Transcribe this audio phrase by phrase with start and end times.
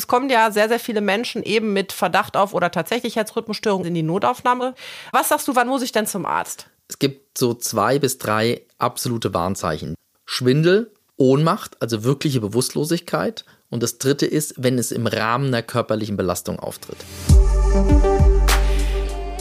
[0.00, 3.94] Es kommen ja sehr, sehr viele Menschen eben mit Verdacht auf oder tatsächlich Herzrhythmusstörungen in
[3.94, 4.74] die Notaufnahme.
[5.12, 6.68] Was sagst du, wann muss ich denn zum Arzt?
[6.88, 9.94] Es gibt so zwei bis drei absolute Warnzeichen.
[10.24, 13.44] Schwindel, Ohnmacht, also wirkliche Bewusstlosigkeit.
[13.68, 16.96] Und das dritte ist, wenn es im Rahmen der körperlichen Belastung auftritt.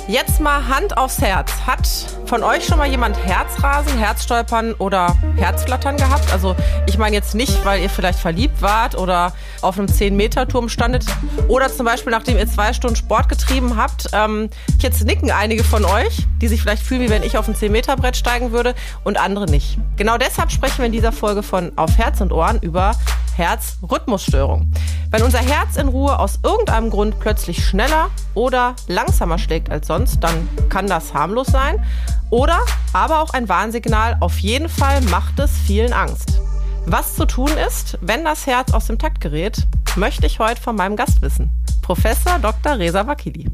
[0.10, 1.52] Jetzt mal Hand aufs Herz.
[1.68, 1.88] Hat
[2.26, 6.34] von euch schon mal jemand Herzrasen, Herzstolpern oder Herzflattern gehabt?
[6.34, 6.56] Also
[6.88, 11.06] ich meine jetzt nicht, weil ihr vielleicht verliebt wart oder auf einem 10-Meter-Turm standet
[11.48, 14.08] oder zum Beispiel, nachdem ihr zwei Stunden Sport getrieben habt.
[14.12, 17.54] Ähm, jetzt nicken einige von euch, die sich vielleicht fühlen, wie wenn ich auf ein
[17.54, 19.78] 10-Meter-Brett steigen würde und andere nicht.
[19.96, 22.96] Genau deshalb sprechen wir in dieser Folge von Auf Herz und Ohren über
[23.40, 24.70] Herzrhythmusstörung.
[25.12, 29.99] Wenn unser Herz in Ruhe aus irgendeinem Grund plötzlich schneller oder langsamer schlägt als sonst,
[30.20, 31.84] dann kann das harmlos sein.
[32.30, 32.60] Oder
[32.94, 34.18] aber auch ein Warnsignal.
[34.20, 36.40] Auf jeden Fall macht es vielen Angst.
[36.86, 40.76] Was zu tun ist, wenn das Herz aus dem Takt gerät, möchte ich heute von
[40.76, 41.52] meinem Gast wissen.
[41.82, 42.78] Professor Dr.
[42.78, 43.48] Reza Wakili.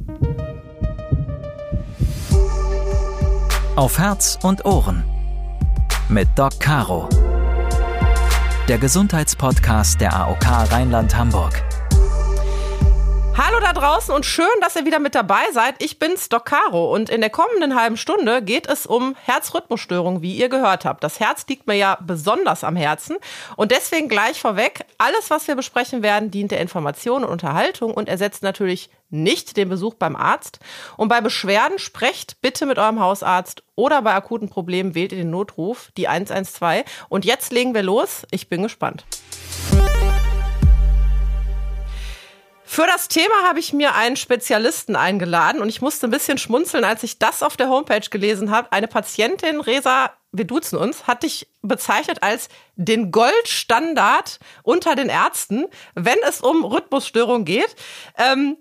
[3.75, 5.03] Auf Herz und Ohren
[6.07, 7.09] mit Doc Caro
[8.67, 11.74] der Gesundheitspodcast der AOK Rheinland-Hamburg.
[13.37, 15.75] Hallo da draußen und schön, dass ihr wieder mit dabei seid.
[15.83, 20.37] Ich bin's, Doc Caro und in der kommenden halben Stunde geht es um Herzrhythmusstörungen, wie
[20.37, 21.03] ihr gehört habt.
[21.03, 23.17] Das Herz liegt mir ja besonders am Herzen
[23.57, 28.07] und deswegen gleich vorweg, alles, was wir besprechen werden, dient der Information und Unterhaltung und
[28.07, 30.59] ersetzt natürlich nicht den Besuch beim Arzt.
[30.95, 35.29] Und bei Beschwerden sprecht bitte mit eurem Hausarzt oder bei akuten Problemen wählt ihr den
[35.29, 36.85] Notruf, die 112.
[37.09, 38.25] Und jetzt legen wir los.
[38.31, 39.03] Ich bin gespannt.
[42.75, 46.83] Für das Thema habe ich mir einen Spezialisten eingeladen und ich musste ein bisschen schmunzeln,
[46.83, 48.69] als ich das auf der Homepage gelesen habe.
[48.73, 55.67] Eine Patientin, Resa, wir duzen uns, hat dich bezeichnet als den Goldstandard unter den Ärzten,
[55.93, 57.77] wenn es um Rhythmusstörung geht.
[58.17, 58.57] Ähm,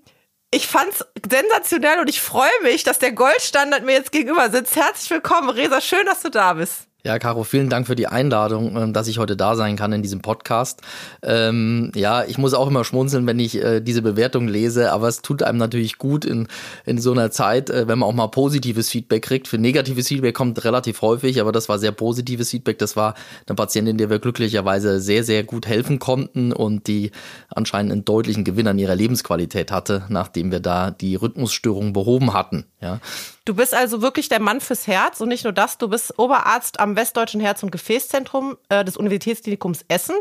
[0.52, 4.76] ich fand's sensationell und ich freue mich, dass der Goldstandard mir jetzt gegenüber sitzt.
[4.76, 5.80] Herzlich willkommen, Resa.
[5.80, 6.86] Schön, dass du da bist.
[7.06, 10.00] Ja, Caro, vielen Dank für die Einladung, ähm, dass ich heute da sein kann in
[10.00, 10.80] diesem Podcast.
[11.22, 15.20] Ähm, ja, ich muss auch immer schmunzeln, wenn ich äh, diese Bewertung lese, aber es
[15.20, 16.48] tut einem natürlich gut in,
[16.86, 19.48] in so einer Zeit, äh, wenn man auch mal positives Feedback kriegt.
[19.48, 22.78] Für negatives Feedback kommt relativ häufig, aber das war sehr positives Feedback.
[22.78, 23.12] Das war
[23.46, 27.10] eine Patientin, der wir glücklicherweise sehr, sehr gut helfen konnten und die
[27.50, 32.64] anscheinend einen deutlichen Gewinn an ihrer Lebensqualität hatte, nachdem wir da die Rhythmusstörung behoben hatten.
[32.80, 33.00] Ja.
[33.46, 36.80] Du bist also wirklich der Mann fürs Herz und nicht nur das, du bist Oberarzt
[36.80, 40.16] am Westdeutschen Herz- und Gefäßzentrum äh, des Universitätsklinikums Essen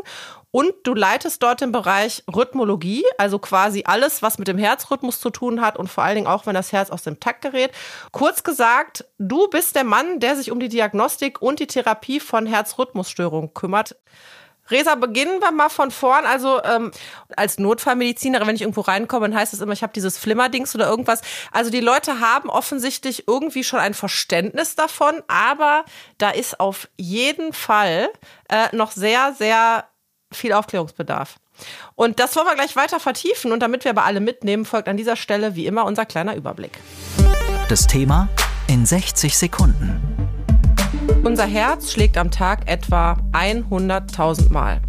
[0.50, 5.30] und du leitest dort den Bereich Rhythmologie, also quasi alles, was mit dem Herzrhythmus zu
[5.30, 7.72] tun hat und vor allen Dingen auch, wenn das Herz aus dem Takt gerät.
[8.12, 12.44] Kurz gesagt, du bist der Mann, der sich um die Diagnostik und die Therapie von
[12.44, 13.96] Herzrhythmusstörungen kümmert.
[14.70, 16.24] Resa, beginnen wir mal von vorn.
[16.24, 16.90] Also ähm,
[17.36, 20.88] als Notfallmedizinerin, wenn ich irgendwo reinkomme, dann heißt es immer, ich habe dieses Flimmerdings oder
[20.88, 21.20] irgendwas.
[21.52, 25.84] Also die Leute haben offensichtlich irgendwie schon ein Verständnis davon, aber
[26.18, 28.08] da ist auf jeden Fall
[28.48, 29.84] äh, noch sehr, sehr
[30.32, 31.36] viel Aufklärungsbedarf.
[31.94, 33.52] Und das wollen wir gleich weiter vertiefen.
[33.52, 36.78] Und damit wir aber alle mitnehmen, folgt an dieser Stelle wie immer unser kleiner Überblick.
[37.68, 38.28] Das Thema
[38.66, 40.33] in 60 Sekunden.
[41.24, 44.82] Unser Herz schlägt am Tag etwa 100.000 Mal.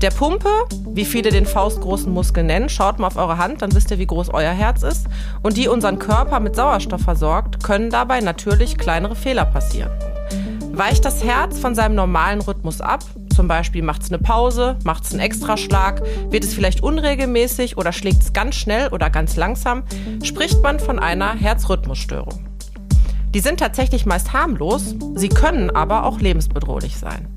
[0.00, 0.48] Der Pumpe,
[0.94, 4.06] wie viele den faustgroßen Muskel nennen, schaut mal auf eure Hand, dann wisst ihr, wie
[4.06, 5.06] groß euer Herz ist.
[5.42, 9.90] Und die unseren Körper mit Sauerstoff versorgt, können dabei natürlich kleinere Fehler passieren.
[10.72, 13.04] Weicht das Herz von seinem normalen Rhythmus ab,
[13.34, 17.92] zum Beispiel macht es eine Pause, macht es einen Extraschlag, wird es vielleicht unregelmäßig oder
[17.92, 19.82] schlägt es ganz schnell oder ganz langsam,
[20.22, 22.55] spricht man von einer Herzrhythmusstörung.
[23.36, 27.28] Die sind tatsächlich meist harmlos, sie können aber auch lebensbedrohlich sein.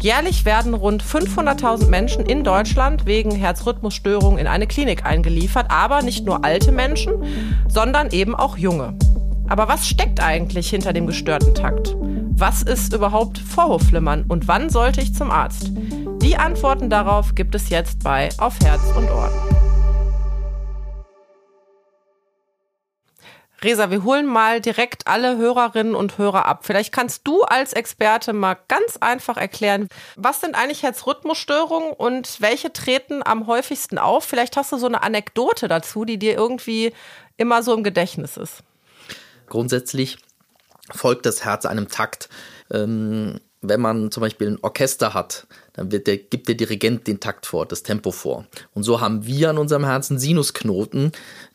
[0.00, 6.26] Jährlich werden rund 500.000 Menschen in Deutschland wegen Herzrhythmusstörungen in eine Klinik eingeliefert, aber nicht
[6.26, 7.22] nur alte Menschen,
[7.68, 8.98] sondern eben auch junge.
[9.46, 11.94] Aber was steckt eigentlich hinter dem gestörten Takt?
[12.32, 15.70] Was ist überhaupt Vorhofflimmern und wann sollte ich zum Arzt?
[16.20, 19.65] Die Antworten darauf gibt es jetzt bei Auf Herz und Ohren.
[23.62, 26.66] Resa, wir holen mal direkt alle Hörerinnen und Hörer ab.
[26.66, 32.72] Vielleicht kannst du als Experte mal ganz einfach erklären, was sind eigentlich Herzrhythmusstörungen und welche
[32.72, 34.24] treten am häufigsten auf?
[34.24, 36.92] Vielleicht hast du so eine Anekdote dazu, die dir irgendwie
[37.36, 38.62] immer so im Gedächtnis ist.
[39.46, 40.18] Grundsätzlich
[40.94, 42.28] folgt das Herz einem Takt.
[42.70, 47.46] Ähm wenn man zum Beispiel ein Orchester hat, dann der, gibt der Dirigent den Takt
[47.46, 48.46] vor, das Tempo vor.
[48.74, 51.12] Und so haben wir an unserem Herzen Sinusknoten,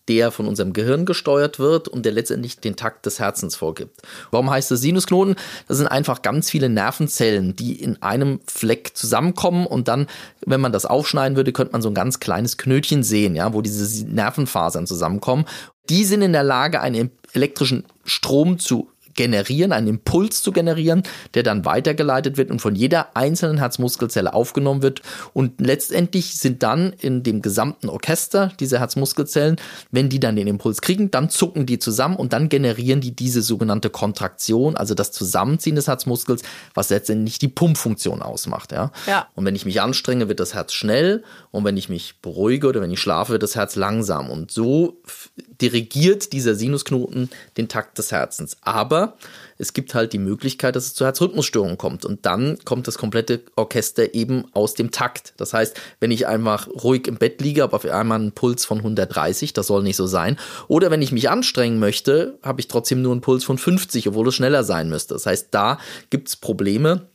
[0.08, 4.02] der von unserem Gehirn gesteuert wird und der letztendlich den Takt des Herzens vorgibt.
[4.30, 5.36] Warum heißt das Sinusknoten?
[5.68, 10.08] Das sind einfach ganz viele Nervenzellen, die in einem Fleck zusammenkommen und dann,
[10.46, 13.62] wenn man das aufschneiden würde, könnte man so ein ganz kleines Knötchen sehen, ja, wo
[13.62, 15.46] diese Nervenfasern zusammenkommen.
[15.90, 21.04] Die sind in der Lage, einen elektrischen Strom zu generieren, einen Impuls zu generieren,
[21.34, 25.02] der dann weitergeleitet wird und von jeder einzelnen Herzmuskelzelle aufgenommen wird.
[25.34, 29.58] Und letztendlich sind dann in dem gesamten Orchester diese Herzmuskelzellen,
[29.92, 33.42] wenn die dann den Impuls kriegen, dann zucken die zusammen und dann generieren die diese
[33.42, 36.42] sogenannte Kontraktion, also das Zusammenziehen des Herzmuskels,
[36.74, 38.72] was letztendlich die Pumpfunktion ausmacht.
[38.72, 38.92] Ja?
[39.08, 39.28] Ja.
[39.36, 42.82] Und wenn ich mich anstrenge, wird das Herz schnell und wenn ich mich beruhige oder
[42.82, 44.30] wenn ich schlafe, wird das Herz langsam.
[44.30, 45.02] Und so
[45.62, 48.58] dirigiert dieser Sinusknoten den Takt des Herzens.
[48.62, 49.01] Aber
[49.58, 52.06] es gibt halt die Möglichkeit, dass es zu Herzrhythmusstörungen kommt.
[52.06, 55.34] Und dann kommt das komplette Orchester eben aus dem Takt.
[55.38, 58.80] Das heißt, wenn ich einfach ruhig im Bett liege, habe auf einmal einen Puls von
[58.80, 60.38] 130, das soll nicht so sein.
[60.68, 64.28] Oder wenn ich mich anstrengen möchte, habe ich trotzdem nur einen Puls von 50, obwohl
[64.28, 65.14] es schneller sein müsste.
[65.14, 65.78] Das heißt, da
[66.10, 67.08] gibt es Probleme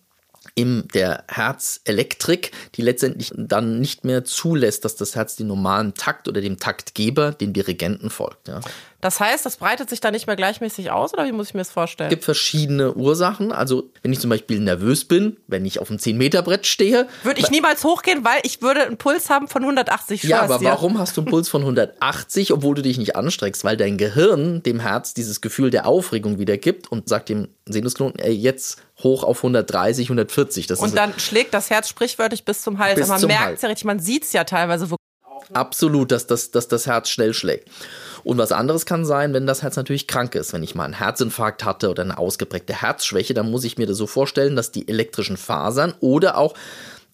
[0.54, 6.28] in der Herzelektrik, die letztendlich dann nicht mehr zulässt, dass das Herz den normalen Takt
[6.28, 8.48] oder dem Taktgeber, den Dirigenten folgt.
[8.48, 8.60] Ja.
[9.06, 11.60] Das heißt, das breitet sich da nicht mehr gleichmäßig aus oder wie muss ich mir
[11.60, 12.08] das vorstellen?
[12.08, 13.52] Es gibt verschiedene Ursachen.
[13.52, 17.06] Also, wenn ich zum Beispiel nervös bin, wenn ich auf einem 10-Meter-Brett stehe.
[17.22, 20.24] Würde ich niemals hochgehen, weil ich würde einen Puls haben von 180.
[20.24, 20.64] Ja, aber dir.
[20.64, 23.62] warum hast du einen Puls von 180, obwohl du dich nicht anstrengst?
[23.62, 28.32] Weil dein Gehirn dem Herz dieses Gefühl der Aufregung wiedergibt und sagt dem Sinusknoten, ey,
[28.32, 30.66] jetzt hoch auf 130, 140.
[30.66, 32.98] Das und dann schlägt das Herz sprichwörtlich bis zum Hals.
[32.98, 34.88] Bis man merkt es ja richtig, man sieht es ja teilweise.
[35.52, 37.68] Absolut, dass das, dass das Herz schnell schlägt.
[38.24, 40.52] Und was anderes kann sein, wenn das Herz natürlich krank ist.
[40.52, 43.96] Wenn ich mal einen Herzinfarkt hatte oder eine ausgeprägte Herzschwäche, dann muss ich mir das
[43.96, 46.54] so vorstellen, dass die elektrischen Fasern oder auch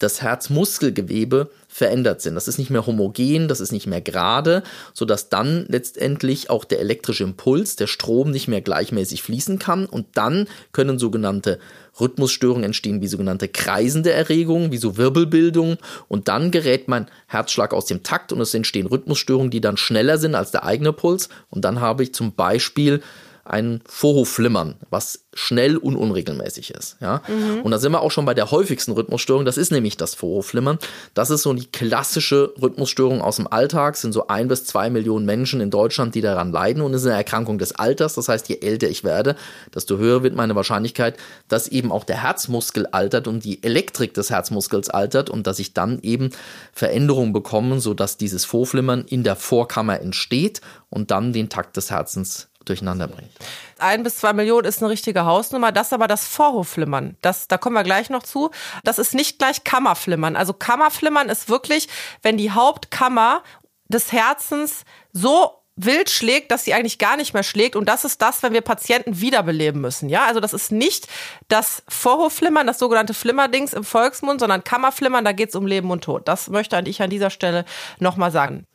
[0.03, 2.35] das Herzmuskelgewebe verändert sind.
[2.35, 4.63] Das ist nicht mehr homogen, das ist nicht mehr gerade,
[4.93, 9.87] sodass dann letztendlich auch der elektrische Impuls, der Strom nicht mehr gleichmäßig fließen kann.
[9.87, 11.59] Und dann können sogenannte
[11.99, 15.79] Rhythmusstörungen entstehen, wie sogenannte kreisende Erregungen, wie so Wirbelbildung.
[16.09, 20.19] Und dann gerät mein Herzschlag aus dem Takt und es entstehen Rhythmusstörungen, die dann schneller
[20.19, 21.29] sind als der eigene Puls.
[21.49, 23.01] Und dann habe ich zum Beispiel
[23.45, 26.97] ein Vorhofflimmern, was schnell und unregelmäßig ist.
[27.01, 27.23] Ja?
[27.27, 27.63] Mhm.
[27.63, 29.45] Und da sind wir auch schon bei der häufigsten Rhythmusstörung.
[29.45, 30.79] Das ist nämlich das Vorhofflimmern.
[31.15, 33.95] Das ist so die klassische Rhythmusstörung aus dem Alltag.
[33.95, 36.83] Es sind so ein bis zwei Millionen Menschen in Deutschland, die daran leiden.
[36.83, 38.15] Und es ist eine Erkrankung des Alters.
[38.15, 39.37] Das heißt, je älter ich werde,
[39.75, 41.17] desto höher wird meine Wahrscheinlichkeit,
[41.49, 45.73] dass eben auch der Herzmuskel altert und die Elektrik des Herzmuskels altert und dass ich
[45.73, 46.31] dann eben
[46.73, 50.61] Veränderungen bekomme, sodass dieses Vorflimmern in der Vorkammer entsteht
[50.91, 53.31] und dann den Takt des Herzens durcheinander bringt.
[53.79, 55.73] Ein bis zwei Millionen ist eine richtige Hausnummer.
[55.73, 57.17] Das ist aber das Vorhofflimmern.
[57.23, 58.51] Das, da kommen wir gleich noch zu.
[58.85, 60.37] Das ist nicht gleich Kammerflimmern.
[60.37, 61.89] Also Kammerflimmern ist wirklich,
[62.23, 63.43] wenn die Hauptkammer
[63.89, 67.77] des Herzens so wild schlägt, dass sie eigentlich gar nicht mehr schlägt.
[67.77, 70.09] Und das ist das, wenn wir Patienten wiederbeleben müssen.
[70.09, 71.09] Ja, also das ist nicht
[71.49, 76.05] das Vorhofflimmern, das sogenannte Flimmerdings im Volksmund, sondern Kammerflimmern, da geht es um Leben und
[76.05, 76.29] Tod.
[76.29, 77.65] Das möchte ich an dieser Stelle
[77.99, 78.67] nochmal sagen.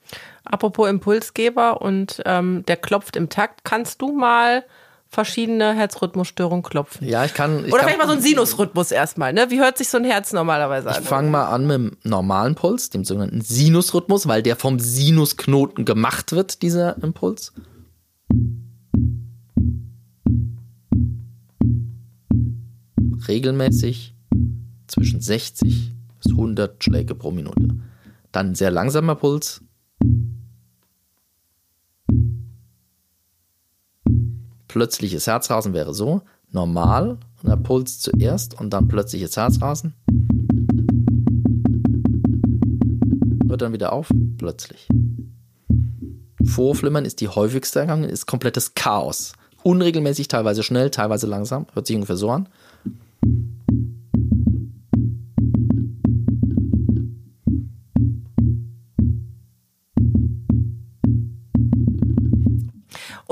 [0.52, 4.64] Apropos Impulsgeber und ähm, der klopft im Takt, kannst du mal
[5.10, 7.08] verschiedene Herzrhythmusstörungen klopfen.
[7.08, 7.66] Ja, ich kann.
[7.66, 9.50] Ich Oder kann, vielleicht mal so ein Sinusrhythmus erstmal, ne?
[9.50, 11.02] Wie hört sich so ein Herz normalerweise an?
[11.02, 15.86] Ich fange mal an mit dem normalen Puls, dem sogenannten Sinusrhythmus, weil der vom Sinusknoten
[15.86, 17.54] gemacht wird, dieser Impuls.
[23.28, 24.14] Regelmäßig
[24.88, 27.76] zwischen 60 bis 100 Schläge pro Minute.
[28.32, 29.62] Dann ein sehr langsamer Puls,
[34.68, 36.22] plötzliches Herzrasen wäre so,
[36.52, 39.94] normal, und der Puls zuerst und dann plötzliches Herzrasen.
[43.48, 44.88] Hört dann wieder auf, plötzlich.
[46.46, 49.34] Vorflimmern ist die häufigste Erkrankung, ist komplettes Chaos.
[49.64, 51.68] Unregelmäßig, teilweise schnell, teilweise langsam.
[51.74, 52.48] Hört sich ungefähr so an.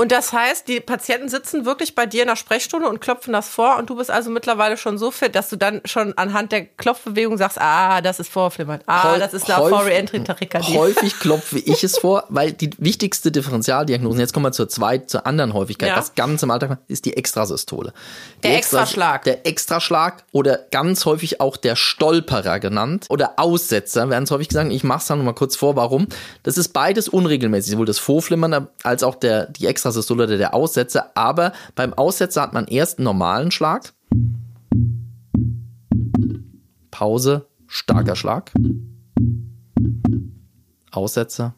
[0.06, 3.50] Und das heißt, die Patienten sitzen wirklich bei dir in der Sprechstunde und klopfen das
[3.50, 6.66] vor und du bist also mittlerweile schon so fit, dass du dann schon anhand der
[6.66, 10.78] Klopfbewegung sagst, ah, das ist Vorflimmern, ah, das ist eine Re-Entry-Tachykardie.
[10.78, 15.26] Häufig klopfe ich es vor, weil die wichtigste Differentialdiagnose, jetzt kommen wir zur zweiten, zur
[15.26, 15.98] anderen Häufigkeit, ja.
[15.98, 17.92] was ganz im Alltag ist die Extrasystole.
[18.44, 19.24] Der die Extraschlag.
[19.24, 24.72] Der Extraschlag oder ganz häufig auch der Stolperer genannt oder Aussetzer, werden es häufig gesagt.
[24.72, 26.06] Ich mache es dann nochmal kurz vor, warum.
[26.44, 30.54] Das ist beides unregelmäßig, sowohl das Vorflimmern als auch der, die Extra Extrasystole oder der
[30.54, 33.94] Aussetzer, aber beim Aussetzer hat man erst einen normalen Schlag.
[36.92, 38.52] Pause, starker Schlag.
[40.92, 41.56] Aussetzer.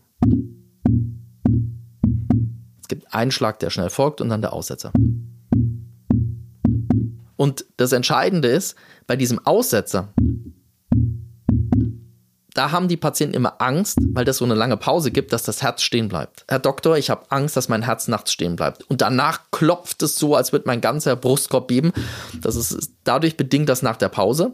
[2.82, 4.91] Es gibt einen Schlag, der schnell folgt und dann der Aussetzer.
[7.36, 8.75] Und das Entscheidende ist,
[9.06, 10.13] bei diesem Aussetzer,
[12.58, 15.62] da haben die Patienten immer Angst, weil das so eine lange Pause gibt, dass das
[15.62, 16.44] Herz stehen bleibt.
[16.48, 18.84] Herr Doktor, ich habe Angst, dass mein Herz nachts stehen bleibt.
[18.90, 21.94] Und danach klopft es so, als würde mein ganzer Brustkorb beben.
[22.42, 24.52] Das ist dadurch bedingt, dass nach der Pause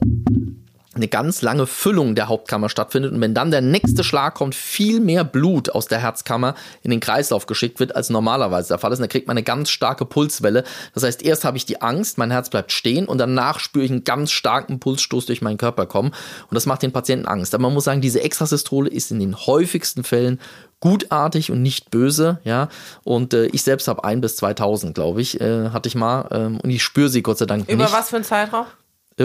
[0.96, 5.00] eine ganz lange Füllung der Hauptkammer stattfindet und wenn dann der nächste Schlag kommt, viel
[5.00, 9.00] mehr Blut aus der Herzkammer in den Kreislauf geschickt wird, als normalerweise der Fall ist.
[9.00, 10.64] Und da kriegt man eine ganz starke Pulswelle.
[10.94, 13.92] Das heißt, erst habe ich die Angst, mein Herz bleibt stehen und danach spüre ich
[13.92, 16.10] einen ganz starken Pulsstoß durch meinen Körper kommen
[16.50, 17.54] und das macht den Patienten Angst.
[17.54, 20.40] Aber man muss sagen, diese Extrasystole ist in den häufigsten Fällen
[20.80, 22.68] gutartig und nicht böse, ja.
[23.06, 26.28] Und äh, ich selbst habe ein bis 2000, glaube ich, äh, hatte ich mal.
[26.32, 27.94] Ähm, und ich spüre sie Gott sei Dank Über nicht.
[27.94, 28.66] was für ein Zeitraum?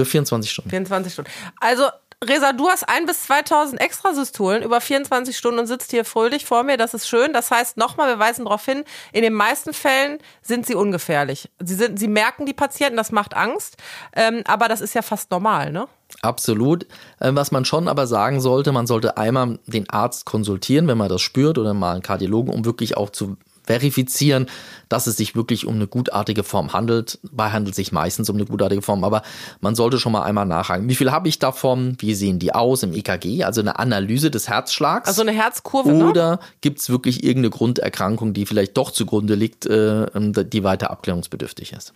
[0.02, 0.70] Äh, 24 Stunden.
[0.70, 1.30] 24 Stunden.
[1.60, 1.84] Also,
[2.24, 6.64] Resa, du hast ein bis 2000 Extrasystolen über 24 Stunden und sitzt hier fröhlich vor
[6.64, 6.76] mir.
[6.76, 7.32] Das ist schön.
[7.32, 11.48] Das heißt, nochmal, wir weisen darauf hin, in den meisten Fällen sind sie ungefährlich.
[11.60, 13.76] Sie, sind, sie merken die Patienten, das macht Angst.
[14.16, 15.86] Ähm, aber das ist ja fast normal, ne?
[16.22, 16.86] Absolut.
[17.20, 21.08] Äh, Was man schon aber sagen sollte, man sollte einmal den Arzt konsultieren, wenn man
[21.08, 23.36] das spürt, oder mal einen Kardiologen, um wirklich auch zu
[23.68, 24.46] verifizieren,
[24.88, 27.18] dass es sich wirklich um eine gutartige Form handelt.
[27.30, 29.20] Bei handelt es sich meistens um eine gutartige Form, aber
[29.60, 30.88] man sollte schon mal einmal nachhaken.
[30.88, 31.94] Wie viel habe ich davon?
[31.98, 33.44] Wie sehen die aus im EKG?
[33.44, 35.06] Also eine Analyse des Herzschlags.
[35.06, 36.08] Also eine Herzkurve, ne?
[36.08, 41.74] Oder gibt es wirklich irgendeine Grunderkrankung, die vielleicht doch zugrunde liegt, äh, die weiter abklärungsbedürftig
[41.74, 41.92] ist?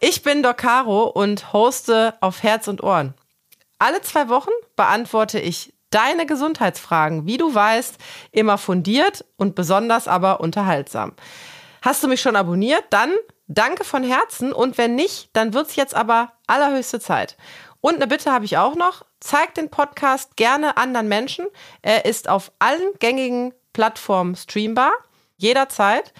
[0.00, 3.14] Ich bin Doc Caro und hoste auf Herz und Ohren.
[3.78, 7.96] Alle zwei Wochen beantworte ich deine Gesundheitsfragen, wie du weißt,
[8.32, 11.12] immer fundiert und besonders aber unterhaltsam.
[11.82, 12.84] Hast du mich schon abonniert?
[12.90, 13.12] Dann
[13.46, 17.36] danke von Herzen und wenn nicht, dann wird's jetzt aber allerhöchste Zeit.
[17.80, 19.04] Und eine Bitte habe ich auch noch.
[19.20, 21.46] Zeig den Podcast gerne anderen Menschen.
[21.82, 24.92] Er ist auf allen gängigen Plattformen streambar.
[25.36, 26.12] Jederzeit.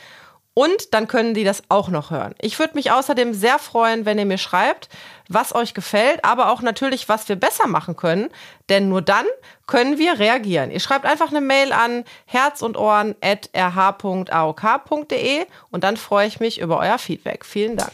[0.54, 2.34] Und dann können die das auch noch hören.
[2.40, 4.90] Ich würde mich außerdem sehr freuen, wenn ihr mir schreibt,
[5.28, 8.28] was euch gefällt, aber auch natürlich, was wir besser machen können.
[8.68, 9.24] Denn nur dann
[9.66, 10.70] können wir reagieren.
[10.70, 13.46] Ihr schreibt einfach eine Mail an herz und rh.aok.de
[15.70, 17.46] und dann freue ich mich über euer Feedback.
[17.46, 17.92] Vielen Dank.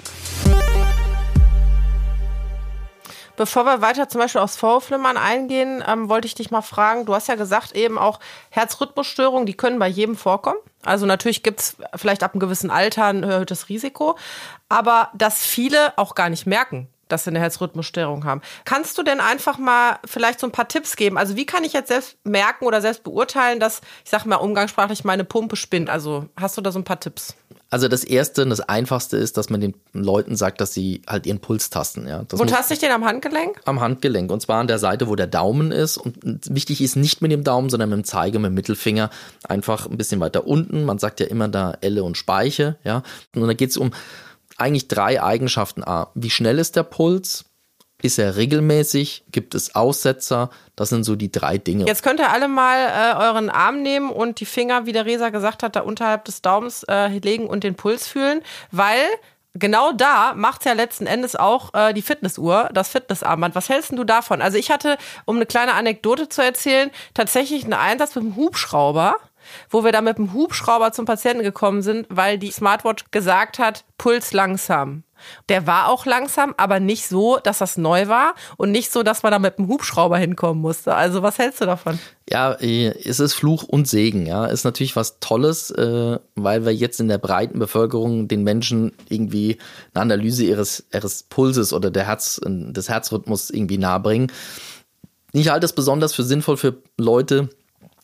[3.39, 7.15] Bevor wir weiter zum Beispiel aufs Vorflimmern eingehen, ähm, wollte ich dich mal fragen, du
[7.15, 8.19] hast ja gesagt, eben auch
[8.51, 10.59] Herzrhythmusstörungen, die können bei jedem vorkommen.
[10.83, 14.19] Also natürlich gibt's vielleicht ab einem gewissen Alter ein erhöhtes Risiko,
[14.69, 18.43] aber dass viele auch gar nicht merken, dass sie eine Herzrhythmusstörung haben.
[18.65, 21.19] Kannst du denn einfach mal vielleicht so ein paar Tipps geben?
[21.19, 25.05] Also wie kann ich jetzt selbst merken oder selbst beurteilen, dass, ich sag mal umgangssprachlich,
[25.05, 25.91] meine Pumpe spinnt?
[25.91, 27.35] Also hast du da so ein paar Tipps?
[27.71, 31.27] Also das Erste und das Einfachste ist, dass man den Leuten sagt, dass sie halt
[31.27, 32.09] ihren Puls tasten.
[32.09, 32.23] Ja.
[32.27, 33.61] Das Wo taste ich den am Handgelenk?
[33.67, 35.99] am Handgelenk und zwar an der Seite, wo der Daumen ist.
[35.99, 36.17] Und
[36.49, 39.11] wichtig ist nicht mit dem Daumen, sondern mit dem Zeige, mit dem Mittelfinger
[39.47, 40.85] einfach ein bisschen weiter unten.
[40.87, 43.03] Man sagt ja immer da Elle und Speiche, ja.
[43.35, 43.93] Und da geht es um
[44.59, 45.85] eigentlich drei Eigenschaften.
[45.85, 47.45] A, wie schnell ist der Puls?
[48.01, 49.25] Ist er regelmäßig?
[49.33, 50.51] Gibt es Aussetzer?
[50.77, 51.85] Das sind so die drei Dinge.
[51.87, 55.31] Jetzt könnt ihr alle mal äh, euren Arm nehmen und die Finger, wie der Resa
[55.31, 59.01] gesagt hat, da unterhalb des Daumens äh, legen und den Puls fühlen, weil
[59.55, 63.57] genau da macht's ja letzten Endes auch äh, die Fitnessuhr, das Fitnessarmband.
[63.57, 64.43] Was hältst du davon?
[64.43, 69.17] Also ich hatte, um eine kleine Anekdote zu erzählen, tatsächlich einen Einsatz mit einem Hubschrauber
[69.71, 73.85] wo wir da mit dem Hubschrauber zum Patienten gekommen sind, weil die Smartwatch gesagt hat,
[73.97, 75.05] Puls langsam.
[75.49, 79.23] Der war auch langsam, aber nicht so, dass das neu war und nicht so, dass
[79.23, 80.95] man da mit dem Hubschrauber hinkommen musste.
[80.95, 81.99] Also was hältst du davon?
[82.31, 84.47] Ja, äh, es ist Fluch und Segen, ja.
[84.47, 89.59] Ist natürlich was Tolles, äh, weil wir jetzt in der breiten Bevölkerung den Menschen irgendwie
[89.95, 94.31] eine Analyse ihres, ihres Pulses oder der Herz, des Herzrhythmus irgendwie nahebringen.
[95.33, 97.51] Ich halte es besonders für sinnvoll für Leute,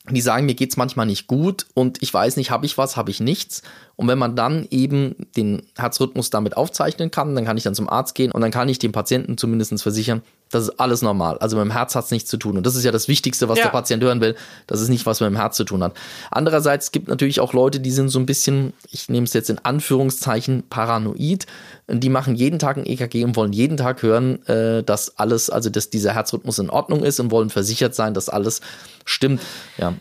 [0.09, 3.09] die sagen, mir geht's manchmal nicht gut und ich weiß nicht, habe ich was, habe
[3.09, 3.63] ich nichts.
[3.97, 7.89] Und wenn man dann eben den Herzrhythmus damit aufzeichnen kann, dann kann ich dann zum
[7.89, 10.21] Arzt gehen und dann kann ich dem Patienten zumindest versichern,
[10.51, 11.37] das ist alles normal.
[11.39, 12.55] Also mit dem Herz hat's nichts zu tun.
[12.57, 13.65] Und das ist ja das Wichtigste, was Ja.
[13.65, 14.35] der Patient hören will,
[14.67, 15.93] dass es nicht was mit dem Herz zu tun hat.
[16.29, 19.59] Andererseits gibt natürlich auch Leute, die sind so ein bisschen, ich nehme es jetzt in
[19.63, 21.45] Anführungszeichen, paranoid.
[21.87, 25.69] Die machen jeden Tag ein EKG und wollen jeden Tag hören, äh, dass alles, also
[25.69, 28.61] dass dieser Herzrhythmus in Ordnung ist und wollen versichert sein, dass alles
[29.05, 29.41] stimmt.
[29.77, 29.93] Ja.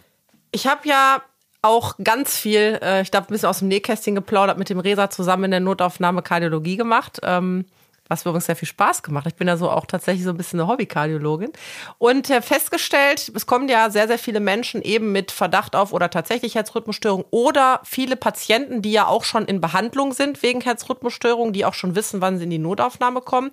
[0.50, 1.22] Ich habe ja
[1.64, 5.10] auch ganz viel, äh, ich glaube, ein bisschen aus dem Nähkästchen geplaudert, mit dem Resa
[5.10, 7.20] zusammen in der Notaufnahme Kardiologie gemacht.
[7.22, 7.64] Ähm,
[8.08, 9.26] was mir übrigens sehr viel Spaß gemacht.
[9.26, 11.52] Ich bin ja so auch tatsächlich so ein bisschen eine Hobbykardiologin
[11.98, 16.10] und äh, festgestellt, es kommen ja sehr, sehr viele Menschen eben mit Verdacht auf oder
[16.10, 21.64] tatsächlich Herzrhythmusstörung oder viele Patienten, die ja auch schon in Behandlung sind wegen Herzrhythmusstörung, die
[21.64, 23.50] auch schon wissen, wann sie in die Notaufnahme kommen.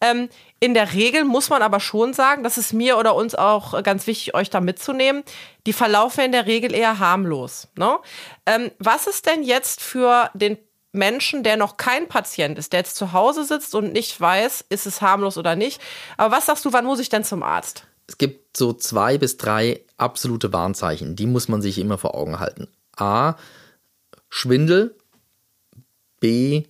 [0.00, 0.28] Ähm,
[0.60, 4.06] in der Regel muss man aber schon sagen, das ist mir oder uns auch ganz
[4.06, 5.24] wichtig, euch da mitzunehmen,
[5.66, 7.68] die verlaufen in der Regel eher harmlos.
[7.76, 7.98] Ne?
[8.46, 10.58] Ähm, was ist denn jetzt für den
[10.92, 14.86] Menschen, der noch kein Patient ist, der jetzt zu Hause sitzt und nicht weiß, ist
[14.86, 15.80] es harmlos oder nicht.
[16.16, 17.84] Aber was sagst du, wann muss ich denn zum Arzt?
[18.06, 22.40] Es gibt so zwei bis drei absolute Warnzeichen, die muss man sich immer vor Augen
[22.40, 22.66] halten.
[22.96, 23.36] A,
[24.28, 24.96] Schwindel,
[26.18, 26.64] B,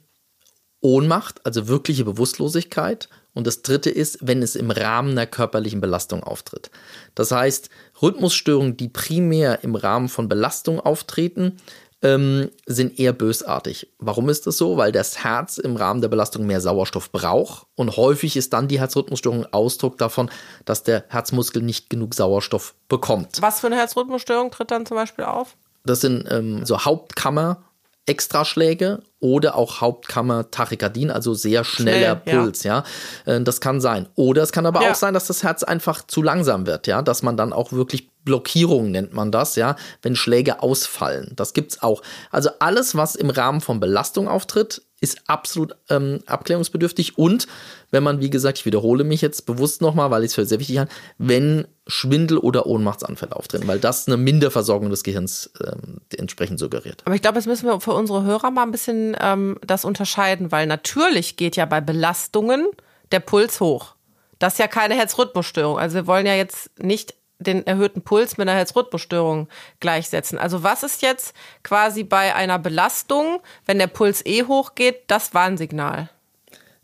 [0.81, 3.09] Ohnmacht, also wirkliche Bewusstlosigkeit.
[3.33, 6.71] Und das dritte ist, wenn es im Rahmen einer körperlichen Belastung auftritt.
[7.15, 7.71] Das heißt,
[8.03, 11.57] Rhythmusstörungen, die primär im Rahmen von Belastung auftreten,
[12.03, 13.93] ähm, sind eher bösartig.
[13.99, 14.77] Warum ist das so?
[14.77, 18.81] Weil das Herz im Rahmen der Belastung mehr Sauerstoff braucht und häufig ist dann die
[18.81, 20.31] Herzrhythmusstörung Ausdruck davon,
[20.65, 23.41] dass der Herzmuskel nicht genug Sauerstoff bekommt.
[23.43, 25.57] Was für eine Herzrhythmusstörung tritt dann zum Beispiel auf?
[25.85, 27.63] Das sind ähm, so Hauptkammer
[28.07, 32.85] Extraschläge oder auch Hauptkammer Tachykardien, also sehr schneller Schnell, Puls, ja.
[33.27, 33.37] ja.
[33.37, 34.09] Äh, das kann sein.
[34.17, 34.91] Oder es kann aber ja.
[34.91, 38.10] auch sein, dass das Herz einfach zu langsam wird, ja, dass man dann auch wirklich
[38.25, 41.33] Blockierung nennt man das, ja, wenn Schläge ausfallen.
[41.37, 42.03] Das gibt's auch.
[42.31, 47.17] Also alles, was im Rahmen von Belastung auftritt, ist absolut ähm, abklärungsbedürftig.
[47.17, 47.47] Und
[47.91, 50.61] wenn man, wie gesagt, ich wiederhole mich jetzt bewusst nochmal, weil ich es für sehr
[50.61, 56.59] wichtig halte, wenn Schwindel oder Ohnmachtsanfälle auftreten, weil das eine Minderversorgung des Gehirns ähm, entsprechend
[56.59, 57.03] suggeriert.
[57.07, 60.53] Aber ich glaube, jetzt müssen wir für unsere Hörer mal ein bisschen ähm, das unterscheiden,
[60.53, 62.69] weil natürlich geht ja bei Belastungen
[63.11, 63.95] der Puls hoch.
[64.39, 65.79] Das ist ja keine Herzrhythmusstörung.
[65.79, 69.49] Also wir wollen ja jetzt nicht den erhöhten Puls mit einer Herzrhythmusstörung
[69.81, 70.39] gleichsetzen.
[70.39, 76.11] Also was ist jetzt quasi bei einer Belastung, wenn der Puls eh hochgeht, das Warnsignal?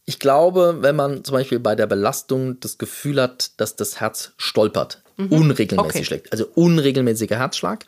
[0.07, 4.33] Ich glaube, wenn man zum Beispiel bei der Belastung das Gefühl hat, dass das Herz
[4.37, 5.33] stolpert, mhm.
[5.33, 6.05] unregelmäßig okay.
[6.05, 7.85] schlägt, also unregelmäßiger Herzschlag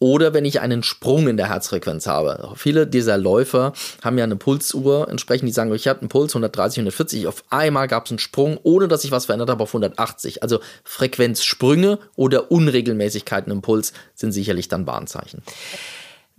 [0.00, 2.52] oder wenn ich einen Sprung in der Herzfrequenz habe.
[2.56, 6.78] Viele dieser Läufer haben ja eine Pulsuhr entsprechend, die sagen, ich habe einen Puls 130,
[6.78, 10.42] 140, auf einmal gab es einen Sprung, ohne dass ich was verändert habe, auf 180.
[10.42, 15.42] Also Frequenzsprünge oder Unregelmäßigkeiten im Puls sind sicherlich dann Warnzeichen.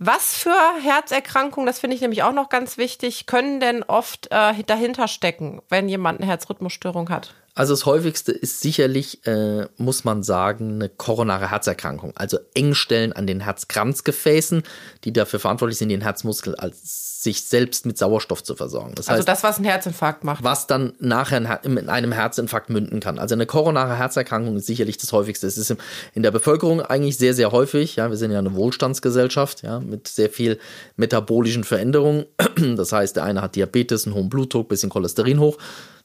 [0.04, 0.50] Was für
[0.82, 5.62] Herzerkrankungen, das finde ich nämlich auch noch ganz wichtig, können denn oft äh, dahinter stecken,
[5.68, 7.34] wenn jemand eine Herzrhythmusstörung hat?
[7.54, 12.16] Also das häufigste ist sicherlich, äh, muss man sagen, eine koronare Herzerkrankung.
[12.16, 14.62] Also Engstellen an den Herzkranzgefäßen,
[15.04, 18.94] die dafür verantwortlich sind, den Herzmuskel als sich selbst mit Sauerstoff zu versorgen.
[18.96, 20.42] Das also heißt, das, was ein Herzinfarkt macht.
[20.42, 23.18] Was dann nachher in einem Herzinfarkt münden kann.
[23.18, 25.46] Also eine koronare Herzerkrankung ist sicherlich das häufigste.
[25.46, 25.74] Es ist
[26.14, 27.96] in der Bevölkerung eigentlich sehr, sehr häufig.
[27.96, 30.58] Ja, wir sind ja eine Wohlstandsgesellschaft, ja, mit sehr viel
[30.96, 32.26] metabolischen Veränderungen.
[32.82, 35.58] Das heißt, der eine hat Diabetes, einen hohen Blutdruck, bisschen Cholesterin hoch.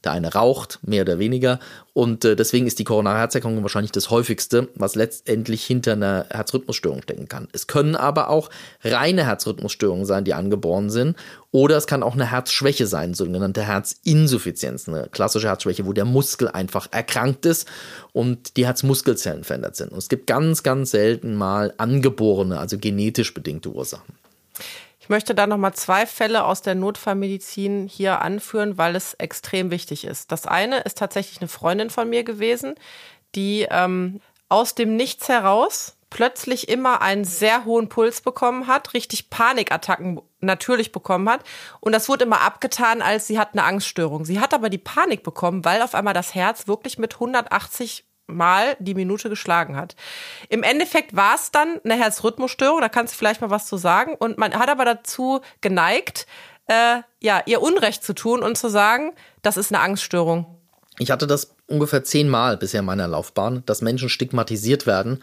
[0.04, 1.58] Der eine raucht, mehr oder weniger.
[1.92, 7.02] Und äh, deswegen ist die koronare Herzerkrankung wahrscheinlich das häufigste, was letztendlich hinter einer Herzrhythmusstörung
[7.02, 7.48] stecken kann.
[7.52, 8.50] Es können aber auch
[8.84, 11.07] reine Herzrhythmusstörungen sein, die angeboren sind.
[11.50, 16.48] Oder es kann auch eine Herzschwäche sein, sogenannte Herzinsuffizienz, eine klassische Herzschwäche, wo der Muskel
[16.48, 17.68] einfach erkrankt ist
[18.12, 19.92] und die Herzmuskelzellen verändert sind.
[19.92, 24.14] Und es gibt ganz, ganz selten mal angeborene, also genetisch bedingte Ursachen.
[25.00, 30.04] Ich möchte da nochmal zwei Fälle aus der Notfallmedizin hier anführen, weil es extrem wichtig
[30.04, 30.30] ist.
[30.32, 32.74] Das eine ist tatsächlich eine Freundin von mir gewesen,
[33.34, 39.30] die ähm, aus dem Nichts heraus plötzlich immer einen sehr hohen Puls bekommen hat, richtig
[39.30, 41.40] Panikattacken natürlich bekommen hat.
[41.80, 44.24] Und das wurde immer abgetan, als sie hat eine Angststörung.
[44.24, 48.76] Sie hat aber die Panik bekommen, weil auf einmal das Herz wirklich mit 180 Mal
[48.78, 49.96] die Minute geschlagen hat.
[50.50, 54.14] Im Endeffekt war es dann eine Herzrhythmusstörung, da kannst du vielleicht mal was zu sagen.
[54.14, 56.26] Und man hat aber dazu geneigt,
[56.66, 60.58] äh, ja, ihr Unrecht zu tun und zu sagen, das ist eine Angststörung.
[60.98, 65.22] Ich hatte das ungefähr zehnmal bisher in meiner Laufbahn, dass Menschen stigmatisiert werden,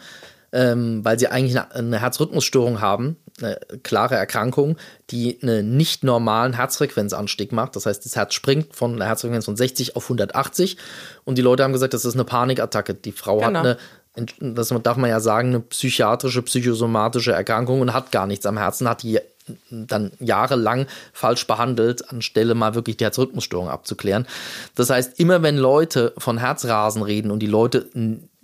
[0.56, 4.78] ähm, weil sie eigentlich eine, eine Herzrhythmusstörung haben, eine klare Erkrankung,
[5.10, 7.76] die einen nicht normalen Herzfrequenzanstieg macht.
[7.76, 10.78] Das heißt, das Herz springt von einer Herzfrequenz von 60 auf 180
[11.24, 12.94] und die Leute haben gesagt, das ist eine Panikattacke.
[12.94, 13.60] Die Frau genau.
[13.60, 13.78] hat
[14.14, 18.56] eine, das darf man ja sagen, eine psychiatrische, psychosomatische Erkrankung und hat gar nichts am
[18.56, 19.18] Herzen, hat die
[19.70, 24.26] dann jahrelang falsch behandelt, anstelle mal wirklich die Herzrhythmusstörung abzuklären.
[24.74, 27.86] Das heißt, immer wenn Leute von Herzrasen reden und die Leute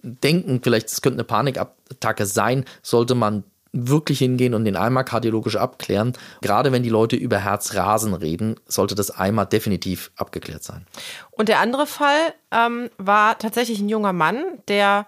[0.02, 5.56] denken, vielleicht es könnte eine Panikattacke sein, sollte man wirklich hingehen und den einmal kardiologisch
[5.56, 6.12] abklären.
[6.42, 10.86] Gerade wenn die Leute über Herzrasen reden, sollte das einmal definitiv abgeklärt sein.
[11.30, 15.06] Und der andere Fall ähm, war tatsächlich ein junger Mann, der